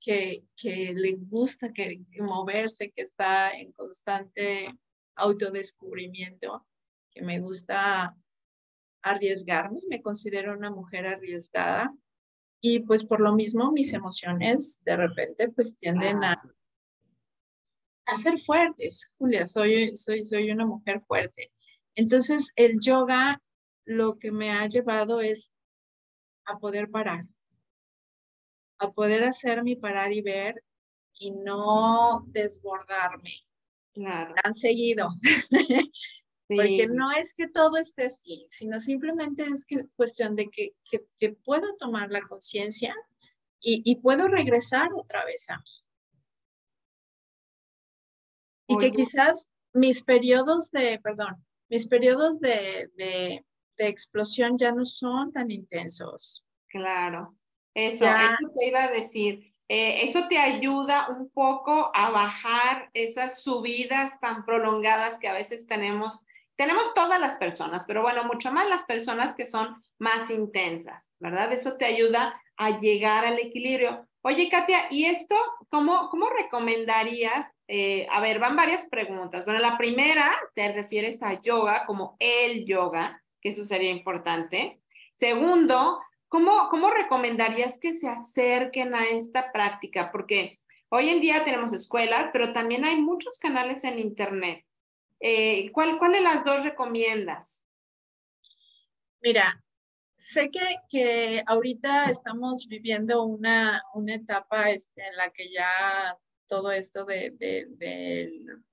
que, 0.00 0.44
que 0.56 0.92
le 0.94 1.16
gusta 1.16 1.72
que, 1.72 2.02
moverse, 2.18 2.90
que 2.90 3.02
está 3.02 3.52
en 3.52 3.72
constante 3.72 4.74
autodescubrimiento, 5.14 6.66
que 7.10 7.22
me 7.22 7.40
gusta 7.40 8.16
arriesgarme, 9.02 9.80
me 9.88 10.02
considero 10.02 10.56
una 10.56 10.70
mujer 10.70 11.06
arriesgada 11.06 11.94
y 12.60 12.80
pues 12.80 13.04
por 13.04 13.20
lo 13.20 13.32
mismo 13.32 13.70
mis 13.70 13.92
emociones 13.92 14.80
de 14.84 14.96
repente 14.96 15.48
pues 15.50 15.76
tienden 15.76 16.24
a, 16.24 16.42
a 18.08 18.16
ser 18.16 18.40
fuertes, 18.40 19.10
Julia, 19.18 19.46
soy, 19.46 19.94
soy, 19.96 20.24
soy 20.24 20.50
una 20.50 20.64
mujer 20.64 21.02
fuerte. 21.06 21.52
Entonces, 21.94 22.50
el 22.56 22.80
yoga 22.80 23.42
lo 23.84 24.18
que 24.18 24.32
me 24.32 24.50
ha 24.50 24.66
llevado 24.66 25.20
es 25.20 25.52
a 26.46 26.58
poder 26.58 26.90
parar, 26.90 27.26
a 28.78 28.90
poder 28.92 29.24
hacer 29.24 29.62
mi 29.62 29.76
parar 29.76 30.12
y 30.12 30.22
ver 30.22 30.64
y 31.18 31.32
no 31.32 32.24
desbordarme 32.28 33.46
claro. 33.92 34.34
tan 34.42 34.54
seguido. 34.54 35.10
Porque 36.48 36.88
no 36.90 37.12
es 37.12 37.34
que 37.34 37.46
todo 37.48 37.76
esté 37.76 38.06
así, 38.06 38.46
sino 38.48 38.80
simplemente 38.80 39.44
es 39.44 39.66
que, 39.66 39.84
cuestión 39.96 40.34
de 40.34 40.48
que, 40.48 40.74
que, 41.18 41.30
puedo 41.44 41.76
tomar 41.76 42.10
la 42.10 42.22
conciencia 42.22 42.94
y, 43.60 43.82
y, 43.84 43.96
puedo 43.96 44.28
regresar 44.28 44.88
otra 44.94 45.26
vez 45.26 45.50
a 45.50 45.58
mí. 45.58 45.87
Y 48.68 48.78
que 48.78 48.92
quizás 48.92 49.48
mis 49.72 50.04
periodos 50.04 50.70
de, 50.70 51.00
perdón, 51.02 51.44
mis 51.68 51.88
periodos 51.88 52.40
de, 52.40 52.90
de, 52.96 53.44
de 53.76 53.88
explosión 53.88 54.58
ya 54.58 54.72
no 54.72 54.84
son 54.84 55.32
tan 55.32 55.50
intensos. 55.50 56.44
Claro. 56.68 57.34
Eso, 57.74 58.06
eso 58.06 58.52
te 58.58 58.66
iba 58.66 58.84
a 58.84 58.90
decir. 58.90 59.54
Eh, 59.68 60.02
eso 60.02 60.26
te 60.28 60.38
ayuda 60.38 61.08
un 61.10 61.28
poco 61.30 61.90
a 61.94 62.10
bajar 62.10 62.90
esas 62.94 63.42
subidas 63.42 64.18
tan 64.18 64.44
prolongadas 64.44 65.18
que 65.18 65.28
a 65.28 65.34
veces 65.34 65.66
tenemos. 65.66 66.24
Tenemos 66.56 66.92
todas 66.94 67.20
las 67.20 67.36
personas, 67.36 67.84
pero 67.86 68.02
bueno, 68.02 68.24
mucho 68.24 68.50
más 68.50 68.68
las 68.68 68.84
personas 68.84 69.34
que 69.34 69.46
son 69.46 69.82
más 69.98 70.30
intensas, 70.30 71.12
¿verdad? 71.20 71.52
Eso 71.52 71.76
te 71.76 71.84
ayuda 71.84 72.40
a 72.58 72.78
llegar 72.78 73.24
al 73.24 73.38
equilibrio. 73.38 74.06
Oye, 74.22 74.48
Katia, 74.50 74.86
¿y 74.90 75.06
esto 75.06 75.36
cómo, 75.70 76.10
cómo 76.10 76.28
recomendarías? 76.28 77.46
Eh, 77.68 78.06
a 78.10 78.20
ver, 78.20 78.40
van 78.40 78.56
varias 78.56 78.86
preguntas. 78.86 79.44
Bueno, 79.44 79.60
la 79.60 79.78
primera 79.78 80.30
te 80.54 80.72
refieres 80.72 81.22
a 81.22 81.40
yoga 81.40 81.86
como 81.86 82.16
el 82.18 82.66
yoga, 82.66 83.22
que 83.40 83.50
eso 83.50 83.64
sería 83.64 83.90
importante. 83.90 84.80
Segundo, 85.14 86.00
¿cómo, 86.26 86.68
cómo 86.68 86.90
recomendarías 86.90 87.78
que 87.78 87.92
se 87.92 88.08
acerquen 88.08 88.94
a 88.94 89.04
esta 89.04 89.52
práctica? 89.52 90.10
Porque 90.10 90.58
hoy 90.88 91.10
en 91.10 91.20
día 91.20 91.44
tenemos 91.44 91.72
escuelas, 91.72 92.30
pero 92.32 92.52
también 92.52 92.84
hay 92.84 93.00
muchos 93.00 93.38
canales 93.38 93.84
en 93.84 94.00
Internet. 94.00 94.64
Eh, 95.20 95.70
¿cuál, 95.72 95.98
¿Cuál 95.98 96.12
de 96.12 96.20
las 96.20 96.44
dos 96.44 96.64
recomiendas? 96.64 97.64
Mira, 99.20 99.62
sé 100.18 100.50
que, 100.50 100.60
que 100.90 101.42
ahorita 101.46 102.10
estamos 102.10 102.66
viviendo 102.66 103.24
una, 103.24 103.82
una 103.94 104.14
etapa 104.14 104.70
este, 104.70 105.06
en 105.06 105.16
la 105.16 105.30
que 105.30 105.50
ya 105.50 106.18
todo 106.48 106.72
esto 106.72 107.04
de, 107.04 107.30
de, 107.38 107.66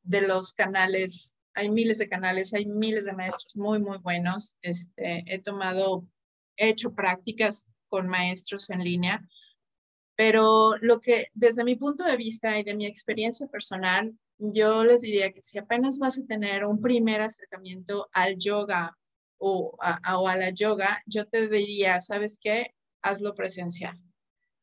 de, 0.04 0.22
los 0.22 0.54
canales, 0.54 1.36
hay 1.54 1.70
miles 1.70 2.00
de 2.00 2.10
canales, 2.10 2.54
hay 2.54 2.66
miles 2.66 3.06
de 3.06 3.14
maestros 3.14 3.56
muy, 3.58 3.80
muy 3.80 3.98
buenos. 4.00 4.56
Este, 4.62 5.24
he 5.28 5.40
tomado, 5.40 6.08
he 6.58 6.70
hecho 6.70 6.94
prácticas 6.94 7.68
con 7.88 8.08
maestros 8.08 8.70
en 8.70 8.84
línea, 8.84 9.28
pero 10.16 10.76
lo 10.82 11.00
que 11.00 11.28
desde 11.34 11.64
mi 11.64 11.76
punto 11.76 12.04
de 12.06 12.18
vista 12.18 12.58
y 12.58 12.64
de 12.64 12.76
mi 12.76 12.86
experiencia 12.86 13.48
personal, 13.48 14.18
yo 14.38 14.84
les 14.84 15.02
diría 15.02 15.32
que 15.32 15.42
si 15.42 15.58
apenas 15.58 16.00
vas 16.00 16.18
a 16.18 16.26
tener 16.26 16.66
un 16.66 16.82
primer 16.82 17.22
acercamiento 17.22 18.10
al 18.14 18.38
yoga 18.38 18.98
o 19.38 19.78
a, 19.82 20.20
o 20.20 20.28
a 20.28 20.36
la 20.36 20.50
yoga, 20.50 21.02
yo 21.06 21.26
te 21.26 21.48
diría, 21.48 22.00
¿sabes 22.02 22.40
qué? 22.42 22.74
Hazlo 23.02 23.36
presencial. 23.36 24.00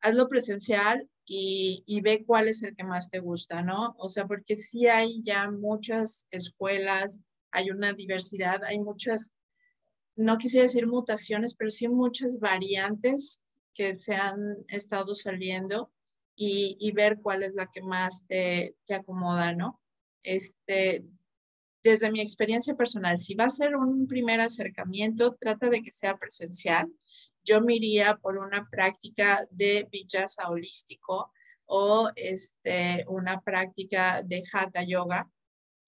Hazlo 0.01 0.29
presencial 0.29 1.09
y, 1.25 1.85
y, 1.87 2.01
ve 2.01 2.25
cuál 2.27 2.49
es 2.49 2.63
el 2.63 2.75
que 2.75 2.85
más 2.85 3.11
te 3.11 3.21
gusta, 3.21 3.63
¿no? 3.63 3.95
O 3.99 4.09
sea, 4.09 4.27
porque 4.27 4.57
sí 4.57 4.89
hay 4.89 5.23
ya 5.23 5.51
muchas 5.51 6.27
escuelas, 6.31 7.21
hay 7.53 7.71
una 7.71 7.93
diversidad, 7.93 8.65
hay 8.65 8.81
muchas, 8.81 9.33
no 10.17 10.39
quisiera 10.39 10.65
decir 10.65 10.87
mutaciones, 10.87 11.55
pero 11.55 11.71
sí 11.71 11.87
muchas 11.89 12.41
variantes 12.41 13.41
que 13.75 13.95
se 13.95 14.15
han 14.15 14.57
estado 14.69 15.15
saliendo 15.15 15.93
y, 16.35 16.77
y 16.81 16.93
ver 16.93 17.21
cuál 17.21 17.43
es 17.43 17.55
la 17.55 17.71
que 17.71 17.83
más 17.83 18.27
te, 18.27 18.75
te 18.87 18.95
acomoda, 18.95 19.55
¿no? 19.55 19.81
Este, 20.23 21.05
desde 21.83 22.11
mi 22.11 22.21
experiencia 22.21 22.75
personal, 22.75 23.19
si 23.19 23.35
va 23.35 23.45
a 23.45 23.51
ser 23.51 23.77
un 23.77 24.07
primer 24.07 24.41
acercamiento, 24.41 25.35
trata 25.35 25.69
de 25.69 25.83
que 25.83 25.91
sea 25.91 26.17
presencial. 26.17 26.93
Yo 27.45 27.61
me 27.61 27.75
iría 27.75 28.17
por 28.17 28.39
una 28.39 28.69
práctica 28.71 29.47
de 29.51 29.89
vinyasa 29.91 30.49
holístico 30.49 31.33
o 31.67 32.11
este, 32.17 33.05
una 33.09 33.41
práctica 33.41 34.23
de 34.23 34.43
hatha 34.53 34.83
yoga 34.85 35.29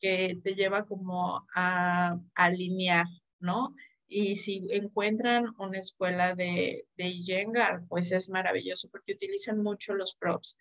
que 0.01 0.39
te 0.43 0.55
lleva 0.55 0.85
como 0.85 1.47
a, 1.55 2.19
alinear, 2.35 3.07
¿no? 3.39 3.75
Y 4.07 4.37
si 4.37 4.67
encuentran 4.71 5.55
una 5.59 5.79
escuela 5.79 6.35
de, 6.35 6.87
de 6.97 7.09
Iyengar, 7.09 7.85
pues 7.89 8.13
es 8.13 8.29
maravilloso 8.31 8.89
porque 8.91 9.13
utilizan 9.13 9.63
mucho 9.63 9.95
los 9.95 10.15
props. 10.15 10.59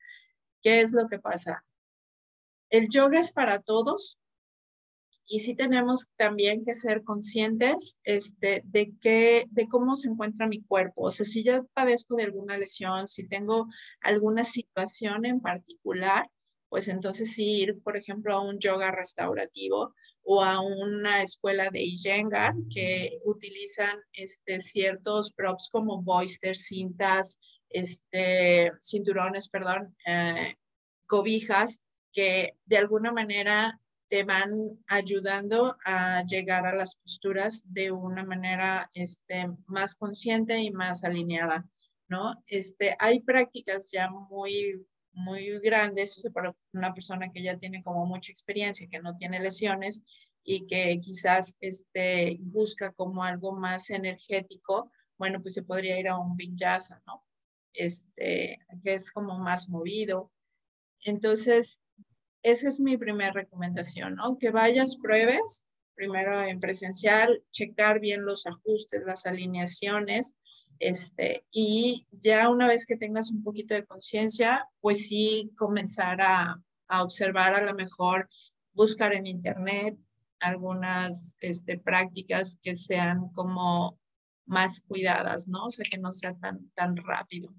¿Qué 0.62 0.82
es 0.82 0.94
lo 0.94 1.08
que 1.08 1.20
pasa? 1.20 1.66
El 2.70 2.90
yoga 2.90 3.20
es 3.20 3.34
para 3.34 3.62
todos, 3.62 4.20
y 5.28 5.40
sí 5.40 5.56
tenemos 5.56 6.10
también 6.18 6.64
que 6.64 6.76
ser 6.76 7.04
conscientes 7.04 7.98
este, 8.04 8.62
de, 8.66 8.94
que, 9.00 9.46
de 9.50 9.68
cómo 9.68 9.96
se 9.96 10.10
encuentra 10.10 10.48
mi 10.48 10.62
cuerpo. 10.62 11.04
O 11.04 11.12
sea, 11.12 11.26
si 11.26 11.44
yo 11.44 11.66
padezco 11.74 12.16
de 12.16 12.24
alguna 12.24 12.58
lesión, 12.58 13.08
si 13.08 13.28
tengo 13.28 13.68
alguna 14.02 14.44
situación 14.44 15.26
en 15.26 15.40
particular, 15.40 16.30
pues 16.70 16.88
entonces 16.88 17.34
sí 17.34 17.62
ir, 17.62 17.82
por 17.84 17.96
ejemplo, 17.98 18.34
a 18.34 18.42
un 18.42 18.60
yoga 18.60 18.92
restaurativo 18.92 19.94
o 20.24 20.44
a 20.44 20.60
una 20.62 21.22
escuela 21.22 21.70
de 21.70 21.84
Iyengar 21.84 22.56
que 22.74 23.20
utilizan 23.26 24.00
este, 24.14 24.60
ciertos 24.60 25.32
props 25.34 25.70
como 25.72 26.02
boisters, 26.02 26.66
cintas, 26.66 27.40
este, 27.70 28.72
cinturones, 28.82 29.50
perdón, 29.50 29.96
eh, 30.08 30.56
cobijas, 31.06 31.82
que 32.12 32.56
de 32.66 32.78
alguna 32.78 33.12
manera 33.12 33.80
te 34.14 34.24
van 34.24 34.78
ayudando 34.86 35.76
a 35.84 36.24
llegar 36.28 36.68
a 36.68 36.76
las 36.76 36.98
posturas 36.98 37.64
de 37.74 37.90
una 37.90 38.24
manera 38.24 38.92
este, 38.94 39.48
más 39.66 39.96
consciente 39.96 40.56
y 40.60 40.70
más 40.70 41.04
alineada, 41.04 41.68
¿no? 42.08 42.36
Este, 42.46 42.96
hay 43.00 43.22
prácticas 43.22 43.90
ya 43.92 44.12
muy, 44.12 44.86
muy 45.14 45.58
grandes 45.62 46.22
para 46.32 46.56
una 46.74 46.94
persona 46.94 47.32
que 47.32 47.42
ya 47.42 47.58
tiene 47.58 47.82
como 47.82 48.06
mucha 48.06 48.32
experiencia, 48.32 48.88
que 48.88 49.00
no 49.00 49.18
tiene 49.18 49.40
lesiones 49.40 50.04
y 50.44 50.68
que 50.68 51.00
quizás 51.02 51.58
este, 51.60 52.38
busca 52.40 52.92
como 52.92 53.24
algo 53.24 53.54
más 53.54 53.90
energético, 53.90 54.92
bueno, 55.18 55.42
pues 55.42 55.56
se 55.56 55.64
podría 55.64 56.00
ir 56.00 56.08
a 56.08 56.20
un 56.20 56.38
vinyasa, 56.38 57.02
¿no? 57.08 57.26
Este, 57.74 58.60
que 58.84 58.94
es 58.94 59.12
como 59.12 59.40
más 59.40 59.70
movido. 59.70 60.32
Entonces, 61.04 61.80
esa 62.44 62.68
es 62.68 62.80
mi 62.80 62.98
primera 62.98 63.32
recomendación, 63.32 64.16
¿no? 64.16 64.38
Que 64.38 64.52
vayas, 64.52 64.98
pruebes, 64.98 65.64
primero 65.96 66.42
en 66.42 66.60
presencial, 66.60 67.44
checar 67.52 68.00
bien 68.00 68.26
los 68.26 68.46
ajustes, 68.46 69.04
las 69.06 69.26
alineaciones, 69.26 70.36
este, 70.80 71.46
y 71.52 72.08
ya 72.12 72.50
una 72.50 72.68
vez 72.68 72.86
que 72.86 72.98
tengas 72.98 73.32
un 73.32 73.44
poquito 73.44 73.74
de 73.74 73.86
conciencia, 73.86 74.68
pues 74.82 75.08
sí 75.08 75.52
comenzar 75.56 76.22
a, 76.22 76.62
a, 76.88 77.04
observar 77.04 77.54
a 77.56 77.64
lo 77.64 77.74
mejor, 77.74 78.30
buscar 78.74 79.14
en 79.14 79.28
internet 79.28 79.98
algunas 80.40 81.38
este, 81.40 81.80
prácticas 81.80 82.60
que 82.62 82.76
sean 82.76 83.30
como 83.30 83.98
más 84.46 84.82
cuidadas, 84.82 85.48
¿no? 85.48 85.66
O 85.66 85.70
sea, 85.70 85.86
que 85.90 85.98
no 85.98 86.12
sea 86.12 86.36
tan, 86.36 86.70
tan 86.72 86.98
rápido. 86.98 87.54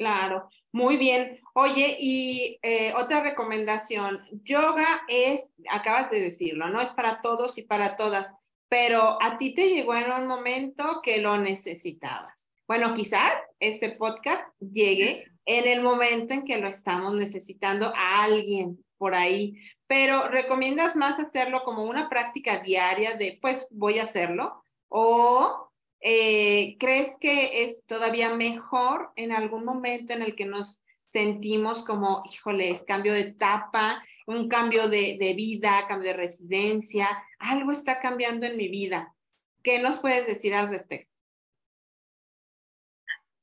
Claro, 0.00 0.48
muy 0.72 0.96
bien. 0.96 1.40
Oye, 1.52 1.94
y 2.00 2.58
eh, 2.62 2.94
otra 2.96 3.20
recomendación, 3.20 4.22
yoga 4.44 5.02
es, 5.08 5.52
acabas 5.68 6.10
de 6.10 6.22
decirlo, 6.22 6.70
no 6.70 6.80
es 6.80 6.92
para 6.92 7.20
todos 7.20 7.58
y 7.58 7.64
para 7.64 7.96
todas, 7.96 8.32
pero 8.70 9.22
a 9.22 9.36
ti 9.36 9.52
te 9.52 9.68
llegó 9.68 9.94
en 9.94 10.10
un 10.10 10.26
momento 10.26 11.02
que 11.02 11.18
lo 11.18 11.36
necesitabas. 11.36 12.48
Bueno, 12.66 12.94
quizás 12.94 13.30
este 13.58 13.90
podcast 13.90 14.42
llegue 14.58 15.26
en 15.44 15.68
el 15.68 15.82
momento 15.82 16.32
en 16.32 16.46
que 16.46 16.56
lo 16.56 16.68
estamos 16.68 17.12
necesitando 17.12 17.92
a 17.94 18.24
alguien 18.24 18.82
por 18.96 19.14
ahí, 19.14 19.58
pero 19.86 20.28
¿recomiendas 20.28 20.96
más 20.96 21.20
hacerlo 21.20 21.62
como 21.62 21.84
una 21.84 22.08
práctica 22.08 22.60
diaria 22.60 23.18
de, 23.18 23.38
pues 23.42 23.68
voy 23.70 23.98
a 23.98 24.04
hacerlo? 24.04 24.64
¿O 24.88 25.69
eh, 26.00 26.76
¿Crees 26.78 27.18
que 27.18 27.64
es 27.64 27.84
todavía 27.86 28.34
mejor 28.34 29.10
en 29.16 29.32
algún 29.32 29.64
momento 29.64 30.12
en 30.12 30.22
el 30.22 30.34
que 30.34 30.46
nos 30.46 30.82
sentimos 31.04 31.84
como, 31.84 32.22
híjole, 32.32 32.70
es 32.70 32.84
cambio 32.84 33.12
de 33.12 33.20
etapa, 33.20 34.02
un 34.26 34.48
cambio 34.48 34.88
de, 34.88 35.18
de 35.20 35.34
vida, 35.34 35.86
cambio 35.88 36.10
de 36.10 36.16
residencia, 36.16 37.08
algo 37.38 37.72
está 37.72 38.00
cambiando 38.00 38.46
en 38.46 38.56
mi 38.56 38.68
vida? 38.68 39.14
¿Qué 39.62 39.80
nos 39.80 39.98
puedes 39.98 40.26
decir 40.26 40.54
al 40.54 40.68
respecto? 40.68 41.10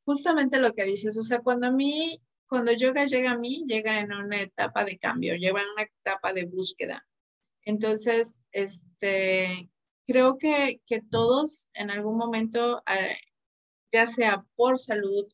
Justamente 0.05 0.59
lo 0.59 0.73
que 0.73 0.85
dices, 0.85 1.17
o 1.17 1.21
sea, 1.21 1.39
cuando 1.39 1.67
a 1.67 1.71
mí, 1.71 2.21
cuando 2.47 2.71
yoga 2.71 3.05
llega 3.05 3.31
a 3.31 3.37
mí, 3.37 3.65
llega 3.67 3.99
en 3.99 4.13
una 4.13 4.41
etapa 4.41 4.85
de 4.85 4.97
cambio, 4.97 5.35
llega 5.35 5.61
en 5.61 5.69
una 5.69 5.83
etapa 5.83 6.33
de 6.33 6.45
búsqueda. 6.45 7.05
Entonces, 7.63 8.41
este, 8.53 9.69
creo 10.07 10.37
que, 10.37 10.81
que 10.87 11.01
todos 11.01 11.69
en 11.73 11.91
algún 11.91 12.17
momento, 12.17 12.81
eh, 12.87 13.17
ya 13.91 14.07
sea 14.07 14.45
por 14.55 14.79
salud 14.79 15.27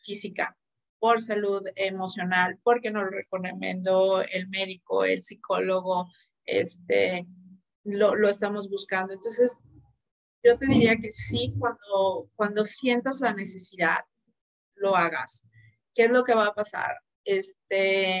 física, 0.00 0.56
por 0.98 1.22
salud 1.22 1.66
emocional, 1.74 2.60
porque 2.62 2.90
nos 2.90 3.04
lo 3.04 3.10
recomendó 3.10 4.20
el 4.20 4.48
médico, 4.48 5.04
el 5.04 5.22
psicólogo, 5.22 6.10
este, 6.44 7.26
lo, 7.84 8.14
lo, 8.14 8.28
estamos 8.28 8.68
buscando. 8.68 9.14
Entonces, 9.14 9.62
yo 10.44 10.58
te 10.58 10.66
diría 10.66 10.96
que 10.96 11.10
sí, 11.10 11.54
cuando, 11.58 12.30
cuando 12.36 12.64
sientas 12.66 13.20
la 13.20 13.32
necesidad, 13.32 14.00
lo 14.74 14.94
hagas. 14.96 15.46
¿Qué 15.94 16.04
es 16.04 16.10
lo 16.10 16.24
que 16.24 16.34
va 16.34 16.46
a 16.46 16.54
pasar? 16.54 16.98
Este, 17.24 18.20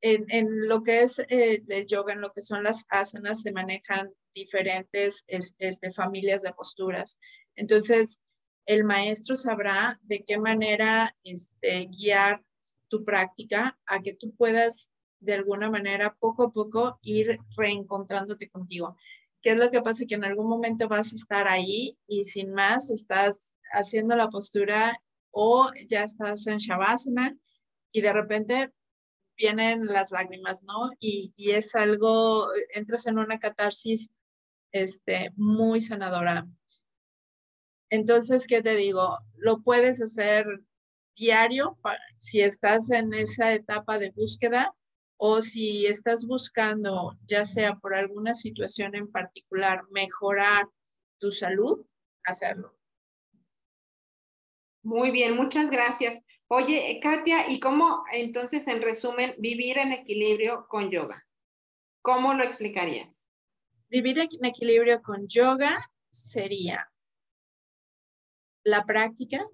en, 0.00 0.26
en 0.28 0.68
lo 0.68 0.82
que 0.82 1.02
es 1.02 1.20
eh, 1.20 1.62
el 1.68 1.86
yoga, 1.86 2.12
en 2.12 2.20
lo 2.20 2.32
que 2.32 2.42
son 2.42 2.64
las 2.64 2.84
asanas, 2.88 3.42
se 3.42 3.52
manejan 3.52 4.12
diferentes 4.36 5.24
este, 5.26 5.92
familias 5.92 6.42
de 6.42 6.52
posturas. 6.52 7.18
Entonces, 7.56 8.20
el 8.66 8.84
maestro 8.84 9.34
sabrá 9.34 9.98
de 10.02 10.24
qué 10.24 10.38
manera 10.38 11.16
este, 11.24 11.86
guiar 11.86 12.44
tu 12.88 13.04
práctica 13.04 13.78
a 13.86 14.00
que 14.00 14.12
tú 14.14 14.34
puedas 14.36 14.92
de 15.20 15.32
alguna 15.32 15.70
manera 15.70 16.14
poco 16.20 16.44
a 16.44 16.52
poco 16.52 16.98
ir 17.02 17.38
reencontrándote 17.56 18.48
contigo. 18.48 18.96
¿Qué 19.40 19.50
es 19.50 19.56
lo 19.56 19.70
que 19.70 19.80
pasa? 19.80 20.04
Que 20.06 20.16
en 20.16 20.24
algún 20.24 20.48
momento 20.48 20.88
vas 20.88 21.12
a 21.12 21.16
estar 21.16 21.48
ahí 21.48 21.96
y 22.06 22.24
sin 22.24 22.52
más 22.52 22.90
estás 22.90 23.54
haciendo 23.72 24.14
la 24.14 24.28
postura 24.28 25.00
o 25.30 25.70
ya 25.88 26.04
estás 26.04 26.46
en 26.46 26.58
Shavasana 26.58 27.36
y 27.92 28.00
de 28.02 28.12
repente 28.12 28.70
vienen 29.36 29.86
las 29.86 30.10
lágrimas, 30.10 30.64
¿no? 30.64 30.90
Y, 30.98 31.32
y 31.36 31.50
es 31.50 31.74
algo, 31.74 32.48
entras 32.74 33.06
en 33.06 33.18
una 33.18 33.38
catarsis 33.38 34.10
este, 34.72 35.32
muy 35.36 35.80
sanadora. 35.80 36.46
Entonces, 37.90 38.46
¿qué 38.46 38.62
te 38.62 38.74
digo? 38.76 39.18
Lo 39.36 39.62
puedes 39.62 40.00
hacer 40.02 40.46
diario 41.16 41.78
si 42.18 42.40
estás 42.40 42.90
en 42.90 43.14
esa 43.14 43.52
etapa 43.54 43.98
de 43.98 44.10
búsqueda 44.10 44.74
o 45.18 45.40
si 45.40 45.86
estás 45.86 46.26
buscando, 46.26 47.16
ya 47.26 47.44
sea 47.44 47.76
por 47.76 47.94
alguna 47.94 48.34
situación 48.34 48.94
en 48.94 49.10
particular, 49.10 49.84
mejorar 49.90 50.68
tu 51.18 51.30
salud, 51.30 51.86
hacerlo. 52.24 52.76
Muy 54.82 55.10
bien, 55.10 55.36
muchas 55.36 55.70
gracias. 55.70 56.22
Oye, 56.48 57.00
Katia, 57.02 57.50
¿y 57.50 57.58
cómo 57.58 58.04
entonces, 58.12 58.68
en 58.68 58.82
resumen, 58.82 59.34
vivir 59.38 59.78
en 59.78 59.92
equilibrio 59.92 60.66
con 60.68 60.90
yoga? 60.90 61.26
¿Cómo 62.02 62.34
lo 62.34 62.44
explicarías? 62.44 63.25
Vivir 63.88 64.18
en 64.18 64.44
equilibrio 64.44 65.00
con 65.00 65.28
yoga 65.28 65.90
sería 66.10 66.90
la 68.64 68.84
práctica, 68.84 69.46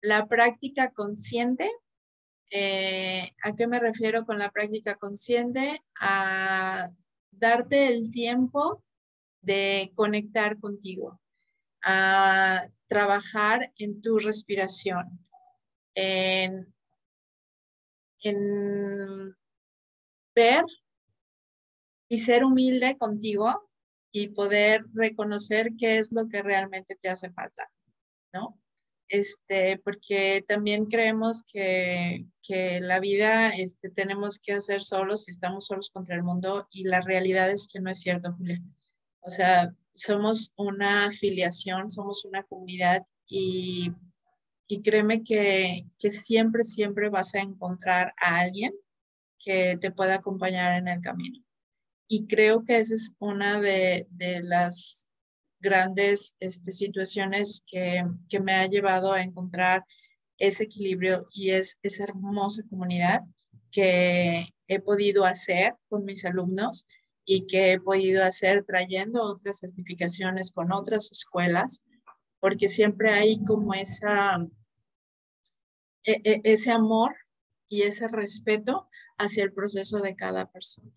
la 0.00 0.26
práctica 0.26 0.92
consciente. 0.92 1.70
Eh, 2.50 3.30
¿A 3.42 3.54
qué 3.54 3.66
me 3.66 3.78
refiero 3.78 4.24
con 4.24 4.38
la 4.38 4.50
práctica 4.50 4.94
consciente? 4.94 5.82
A 6.00 6.90
darte 7.30 7.88
el 7.88 8.10
tiempo 8.10 8.82
de 9.42 9.92
conectar 9.94 10.58
contigo, 10.58 11.20
a 11.82 12.68
trabajar 12.86 13.72
en 13.76 14.00
tu 14.00 14.18
respiración, 14.18 15.26
en, 15.94 16.72
ver 20.34 20.64
y 22.14 22.18
ser 22.18 22.44
humilde 22.44 22.96
contigo 22.96 23.68
y 24.12 24.28
poder 24.28 24.84
reconocer 24.94 25.72
qué 25.76 25.98
es 25.98 26.12
lo 26.12 26.28
que 26.28 26.42
realmente 26.42 26.94
te 26.94 27.08
hace 27.08 27.28
falta, 27.32 27.68
¿no? 28.32 28.56
Este, 29.08 29.78
porque 29.78 30.44
también 30.46 30.86
creemos 30.86 31.42
que, 31.42 32.24
que 32.40 32.80
la 32.80 33.00
vida 33.00 33.48
este, 33.50 33.90
tenemos 33.90 34.38
que 34.38 34.52
hacer 34.52 34.82
solos 34.82 35.26
y 35.26 35.32
estamos 35.32 35.66
solos 35.66 35.90
contra 35.90 36.14
el 36.14 36.22
mundo 36.22 36.68
y 36.70 36.84
la 36.84 37.00
realidad 37.00 37.50
es 37.50 37.66
que 37.66 37.80
no 37.80 37.90
es 37.90 38.00
cierto, 38.00 38.32
Julia. 38.38 38.62
O 39.20 39.30
sea, 39.30 39.74
somos 39.96 40.52
una 40.54 41.06
afiliación, 41.06 41.90
somos 41.90 42.24
una 42.24 42.44
comunidad 42.44 43.02
y, 43.26 43.90
y 44.68 44.82
créeme 44.82 45.24
que, 45.24 45.88
que 45.98 46.12
siempre, 46.12 46.62
siempre 46.62 47.08
vas 47.08 47.34
a 47.34 47.40
encontrar 47.40 48.14
a 48.22 48.38
alguien 48.38 48.72
que 49.40 49.76
te 49.80 49.90
pueda 49.90 50.14
acompañar 50.14 50.78
en 50.78 50.86
el 50.86 51.00
camino. 51.00 51.44
Y 52.08 52.26
creo 52.26 52.64
que 52.64 52.78
esa 52.78 52.94
es 52.94 53.14
una 53.18 53.60
de, 53.60 54.06
de 54.10 54.42
las 54.42 55.10
grandes 55.60 56.36
este, 56.40 56.72
situaciones 56.72 57.62
que, 57.66 58.04
que, 58.28 58.40
me 58.40 58.52
ha 58.52 58.66
llevado 58.66 59.12
a 59.12 59.22
encontrar 59.22 59.84
ese 60.38 60.64
equilibrio 60.64 61.26
y 61.32 61.50
es 61.50 61.78
esa 61.82 62.04
hermosa 62.04 62.62
comunidad 62.68 63.22
que 63.70 64.46
he 64.68 64.80
podido 64.80 65.24
hacer 65.24 65.74
con 65.88 66.04
mis 66.04 66.24
alumnos 66.24 66.86
y 67.24 67.46
que 67.46 67.72
he 67.72 67.80
podido 67.80 68.22
hacer 68.22 68.64
trayendo 68.64 69.22
otras 69.22 69.58
certificaciones 69.58 70.52
con 70.52 70.72
otras 70.72 71.10
escuelas, 71.10 71.82
porque 72.40 72.68
siempre 72.68 73.10
hay 73.10 73.42
como 73.42 73.72
esa, 73.72 74.46
e, 76.04 76.20
e, 76.24 76.40
ese 76.44 76.70
amor 76.70 77.16
y 77.68 77.82
ese 77.82 78.08
respeto 78.08 78.88
hacia 79.16 79.44
el 79.44 79.52
proceso 79.52 80.00
de 80.00 80.14
cada 80.14 80.50
persona. 80.50 80.92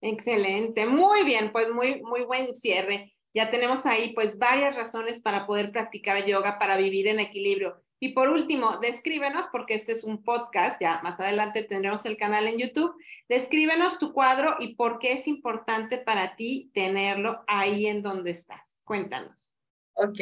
Excelente, 0.00 0.86
muy 0.86 1.24
bien, 1.24 1.52
pues 1.52 1.70
muy, 1.70 2.00
muy 2.02 2.22
buen 2.22 2.54
cierre. 2.54 3.12
Ya 3.34 3.50
tenemos 3.50 3.86
ahí 3.86 4.12
pues 4.14 4.38
varias 4.38 4.76
razones 4.76 5.20
para 5.20 5.46
poder 5.46 5.70
practicar 5.70 6.24
yoga, 6.24 6.58
para 6.58 6.76
vivir 6.76 7.06
en 7.06 7.20
equilibrio. 7.20 7.82
Y 8.02 8.14
por 8.14 8.30
último, 8.30 8.78
descríbenos, 8.80 9.46
porque 9.52 9.74
este 9.74 9.92
es 9.92 10.04
un 10.04 10.24
podcast, 10.24 10.80
ya 10.80 11.02
más 11.02 11.20
adelante 11.20 11.62
tendremos 11.62 12.06
el 12.06 12.16
canal 12.16 12.46
en 12.46 12.58
YouTube, 12.58 12.94
descríbenos 13.28 13.98
tu 13.98 14.14
cuadro 14.14 14.56
y 14.58 14.74
por 14.74 14.98
qué 14.98 15.12
es 15.12 15.28
importante 15.28 15.98
para 15.98 16.34
ti 16.34 16.70
tenerlo 16.72 17.44
ahí 17.46 17.86
en 17.86 18.02
donde 18.02 18.30
estás. 18.30 18.78
Cuéntanos. 18.84 19.54
Ok, 19.92 20.18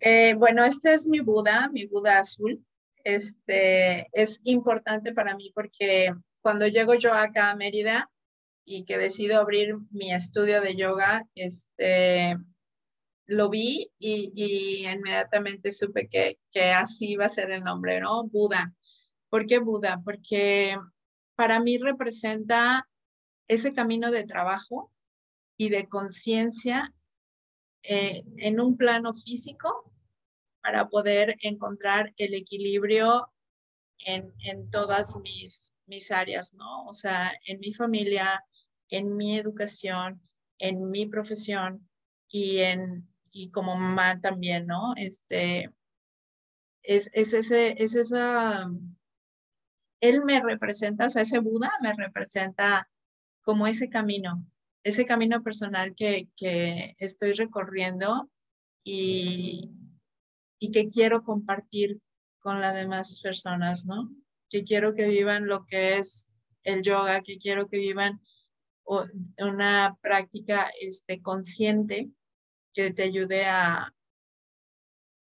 eh, 0.00 0.34
bueno, 0.34 0.64
este 0.64 0.92
es 0.92 1.08
mi 1.08 1.20
Buda, 1.20 1.70
mi 1.72 1.86
Buda 1.86 2.18
azul. 2.18 2.62
Este 3.02 4.06
es 4.12 4.38
importante 4.44 5.14
para 5.14 5.34
mí 5.34 5.50
porque 5.54 6.12
cuando 6.42 6.66
llego 6.66 6.94
yo 6.94 7.14
acá 7.14 7.50
a 7.50 7.56
Mérida 7.56 8.10
y 8.68 8.84
que 8.84 8.98
decido 8.98 9.40
abrir 9.40 9.76
mi 9.90 10.12
estudio 10.12 10.60
de 10.60 10.76
yoga, 10.76 11.26
este, 11.34 12.36
lo 13.26 13.48
vi 13.48 13.90
y, 13.98 14.86
inmediatamente 14.86 15.72
supe 15.72 16.08
que, 16.08 16.38
que, 16.50 16.72
así 16.72 17.12
iba 17.12 17.24
a 17.24 17.30
ser 17.30 17.50
el 17.50 17.62
nombre, 17.62 18.00
¿no? 18.00 18.24
Buda. 18.24 18.74
¿Por 19.30 19.46
qué 19.46 19.58
Buda? 19.58 20.02
Porque 20.04 20.76
para 21.34 21.60
mí 21.60 21.78
representa 21.78 22.88
ese 23.48 23.72
camino 23.72 24.10
de 24.10 24.24
trabajo 24.24 24.92
y 25.56 25.70
de 25.70 25.88
conciencia 25.88 26.94
eh, 27.82 28.22
en 28.36 28.60
un 28.60 28.76
plano 28.76 29.14
físico 29.14 29.92
para 30.62 30.88
poder 30.88 31.36
encontrar 31.40 32.12
el 32.18 32.34
equilibrio 32.34 33.32
en, 34.00 34.34
en 34.40 34.70
todas 34.70 35.16
mis, 35.22 35.72
mis 35.86 36.10
áreas, 36.10 36.54
¿no? 36.54 36.84
O 36.84 36.92
sea, 36.92 37.32
en 37.46 37.58
mi 37.60 37.72
familia, 37.72 38.44
en 38.90 39.16
mi 39.16 39.36
educación, 39.38 40.20
en 40.58 40.90
mi 40.90 41.06
profesión 41.06 41.88
y 42.28 42.58
en 42.58 43.08
y 43.30 43.50
como 43.50 43.76
mamá 43.76 44.20
también, 44.20 44.66
¿no? 44.66 44.94
Este, 44.96 45.70
es, 46.82 47.10
es 47.12 47.32
ese, 47.34 47.82
es 47.82 47.94
esa, 47.94 48.70
él 50.00 50.24
me 50.24 50.40
representa, 50.40 51.06
o 51.06 51.10
sea, 51.10 51.22
ese 51.22 51.38
Buda 51.38 51.70
me 51.82 51.92
representa 51.94 52.88
como 53.42 53.66
ese 53.66 53.88
camino, 53.88 54.44
ese 54.82 55.04
camino 55.04 55.42
personal 55.42 55.94
que, 55.94 56.28
que 56.36 56.94
estoy 56.98 57.32
recorriendo 57.32 58.30
y, 58.84 59.70
y 60.58 60.70
que 60.70 60.86
quiero 60.86 61.22
compartir 61.22 62.00
con 62.40 62.60
las 62.60 62.74
demás 62.74 63.20
personas, 63.20 63.86
¿no? 63.86 64.10
Que 64.50 64.64
quiero 64.64 64.94
que 64.94 65.06
vivan 65.06 65.46
lo 65.46 65.66
que 65.66 65.98
es 65.98 66.28
el 66.62 66.82
yoga, 66.82 67.20
que 67.22 67.38
quiero 67.38 67.68
que 67.68 67.78
vivan 67.78 68.20
una 69.38 69.96
práctica 70.00 70.70
este, 70.80 71.20
consciente 71.20 72.08
que 72.72 72.90
te 72.92 73.02
ayude 73.02 73.44
a, 73.44 73.94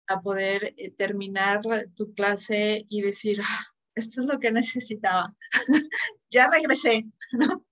a 0.07 0.21
poder 0.21 0.73
eh, 0.77 0.91
terminar 0.91 1.61
tu 1.95 2.13
clase 2.13 2.85
y 2.89 3.01
decir, 3.01 3.41
ah, 3.43 3.65
esto 3.95 4.21
es 4.21 4.27
lo 4.27 4.39
que 4.39 4.51
necesitaba. 4.51 5.33
ya 6.29 6.47
regresé, 6.49 7.05
¿no? 7.31 7.65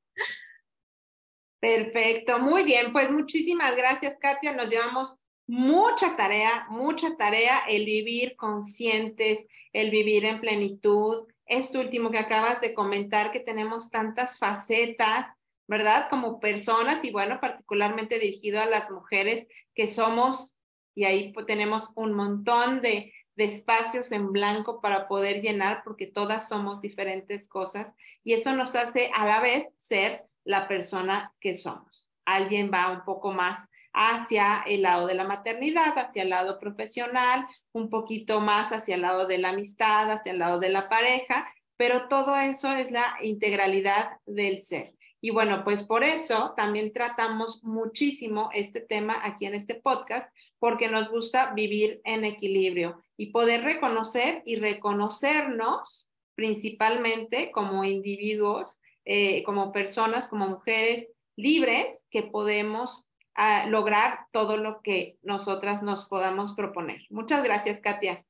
Perfecto, 1.60 2.39
muy 2.39 2.63
bien, 2.63 2.91
pues 2.91 3.10
muchísimas 3.10 3.75
gracias, 3.77 4.17
Katia. 4.19 4.51
Nos 4.53 4.69
llevamos 4.69 5.15
mucha 5.47 6.15
tarea, 6.15 6.65
mucha 6.69 7.15
tarea, 7.15 7.60
el 7.69 7.86
vivir 7.86 8.36
conscientes, 8.36 9.47
el 9.71 9.91
vivir 9.91 10.25
en 10.25 10.41
plenitud. 10.41 11.25
Esto 11.45 11.79
último 11.79 12.12
que 12.12 12.19
acabas 12.19 12.60
de 12.62 12.73
comentar, 12.73 13.32
que 13.32 13.39
tenemos 13.39 13.91
tantas 13.91 14.38
facetas 14.38 15.27
¿verdad? 15.67 16.08
Como 16.10 16.39
personas 16.39 17.04
y 17.04 17.12
bueno, 17.12 17.39
particularmente 17.39 18.19
dirigido 18.19 18.62
a 18.62 18.65
las 18.65 18.91
mujeres 18.91 19.47
que 19.73 19.88
somos, 19.88 20.58
y 20.95 21.06
ahí 21.06 21.34
tenemos 21.47 21.91
un 21.95 22.13
montón 22.13 22.82
de, 22.82 23.13
de 23.36 23.45
espacios 23.45 24.12
en 24.12 24.32
blanco 24.32 24.82
para 24.82 25.08
poder 25.08 25.41
llenar 25.41 25.82
porque 25.84 26.08
todas 26.08 26.47
somos 26.47 26.82
diferentes 26.82 27.47
cosas 27.47 27.93
y 28.23 28.34
eso 28.34 28.54
nos 28.54 28.76
hace 28.76 29.10
a 29.13 29.26
la 29.26 29.39
vez 29.39 29.73
ser 29.78 30.26
la 30.43 30.67
persona 30.67 31.34
que 31.39 31.54
somos. 31.54 32.10
Alguien 32.26 32.71
va 32.73 32.91
un 32.91 33.04
poco 33.04 33.32
más 33.32 33.69
hacia 33.93 34.63
el 34.65 34.84
lado 34.84 35.08
de 35.08 35.15
la 35.15 35.23
maternidad, 35.23 35.97
hacia 35.97 36.23
el 36.23 36.30
lado 36.30 36.60
profesional, 36.60 37.47
un 37.71 37.89
poquito 37.89 38.39
más 38.39 38.71
hacia 38.71 38.95
el 38.95 39.02
lado 39.02 39.28
de 39.28 39.38
la 39.38 39.49
amistad, 39.49 40.12
hacia 40.12 40.32
el 40.32 40.39
lado 40.39 40.60
de 40.60 40.69
la 40.69 40.89
pareja, 40.89 41.47
pero 41.78 42.08
todo 42.08 42.36
eso 42.36 42.71
es 42.73 42.91
la 42.91 43.17
integralidad 43.21 44.17
del 44.26 44.62
ser. 44.62 44.93
Y 45.23 45.29
bueno, 45.29 45.63
pues 45.63 45.83
por 45.83 46.03
eso 46.03 46.53
también 46.57 46.91
tratamos 46.91 47.63
muchísimo 47.63 48.49
este 48.53 48.81
tema 48.81 49.21
aquí 49.23 49.45
en 49.45 49.53
este 49.53 49.73
podcast, 49.73 50.29
porque 50.59 50.89
nos 50.89 51.09
gusta 51.09 51.53
vivir 51.53 52.01
en 52.03 52.25
equilibrio 52.25 53.01
y 53.15 53.27
poder 53.27 53.63
reconocer 53.63 54.43
y 54.45 54.57
reconocernos 54.57 56.09
principalmente 56.36 57.51
como 57.51 57.86
individuos, 57.86 58.81
eh, 59.05 59.43
como 59.43 59.71
personas, 59.71 60.27
como 60.27 60.45
mujeres 60.49 61.09
libres 61.38 62.05
que 62.09 62.23
podemos 62.23 63.07
ah, 63.33 63.65
lograr 63.67 64.27
todo 64.33 64.57
lo 64.57 64.81
que 64.81 65.19
nosotras 65.21 65.81
nos 65.83 66.05
podamos 66.05 66.53
proponer. 66.53 67.03
Muchas 67.09 67.45
gracias, 67.45 67.79
Katia. 67.79 68.25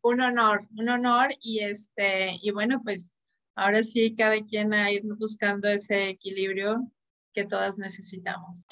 Un 0.00 0.20
honor, 0.20 0.66
un 0.76 0.88
honor 0.88 1.36
y 1.40 1.60
este, 1.60 2.36
y 2.42 2.50
bueno, 2.50 2.80
pues 2.82 3.14
ahora 3.54 3.82
sí, 3.82 4.14
cada 4.16 4.40
quien 4.40 4.72
a 4.72 4.90
ir 4.90 5.02
buscando 5.18 5.68
ese 5.68 6.08
equilibrio 6.08 6.90
que 7.34 7.44
todas 7.44 7.78
necesitamos. 7.78 8.66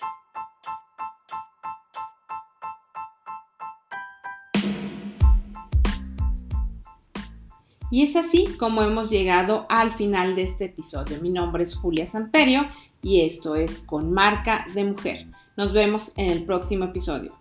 Y 7.93 8.05
es 8.05 8.14
así 8.14 8.47
como 8.57 8.83
hemos 8.83 9.11
llegado 9.11 9.66
al 9.69 9.90
final 9.90 10.37
de 10.37 10.43
este 10.43 10.66
episodio. 10.66 11.21
Mi 11.21 11.31
nombre 11.31 11.64
es 11.64 11.75
Julia 11.75 12.07
Samperio 12.07 12.69
y 13.03 13.23
esto 13.23 13.57
es 13.57 13.81
Con 13.81 14.12
Marca 14.12 14.64
de 14.75 14.85
Mujer. 14.85 15.27
Nos 15.57 15.73
vemos 15.73 16.12
en 16.16 16.31
el 16.31 16.45
próximo 16.45 16.85
episodio. 16.85 17.39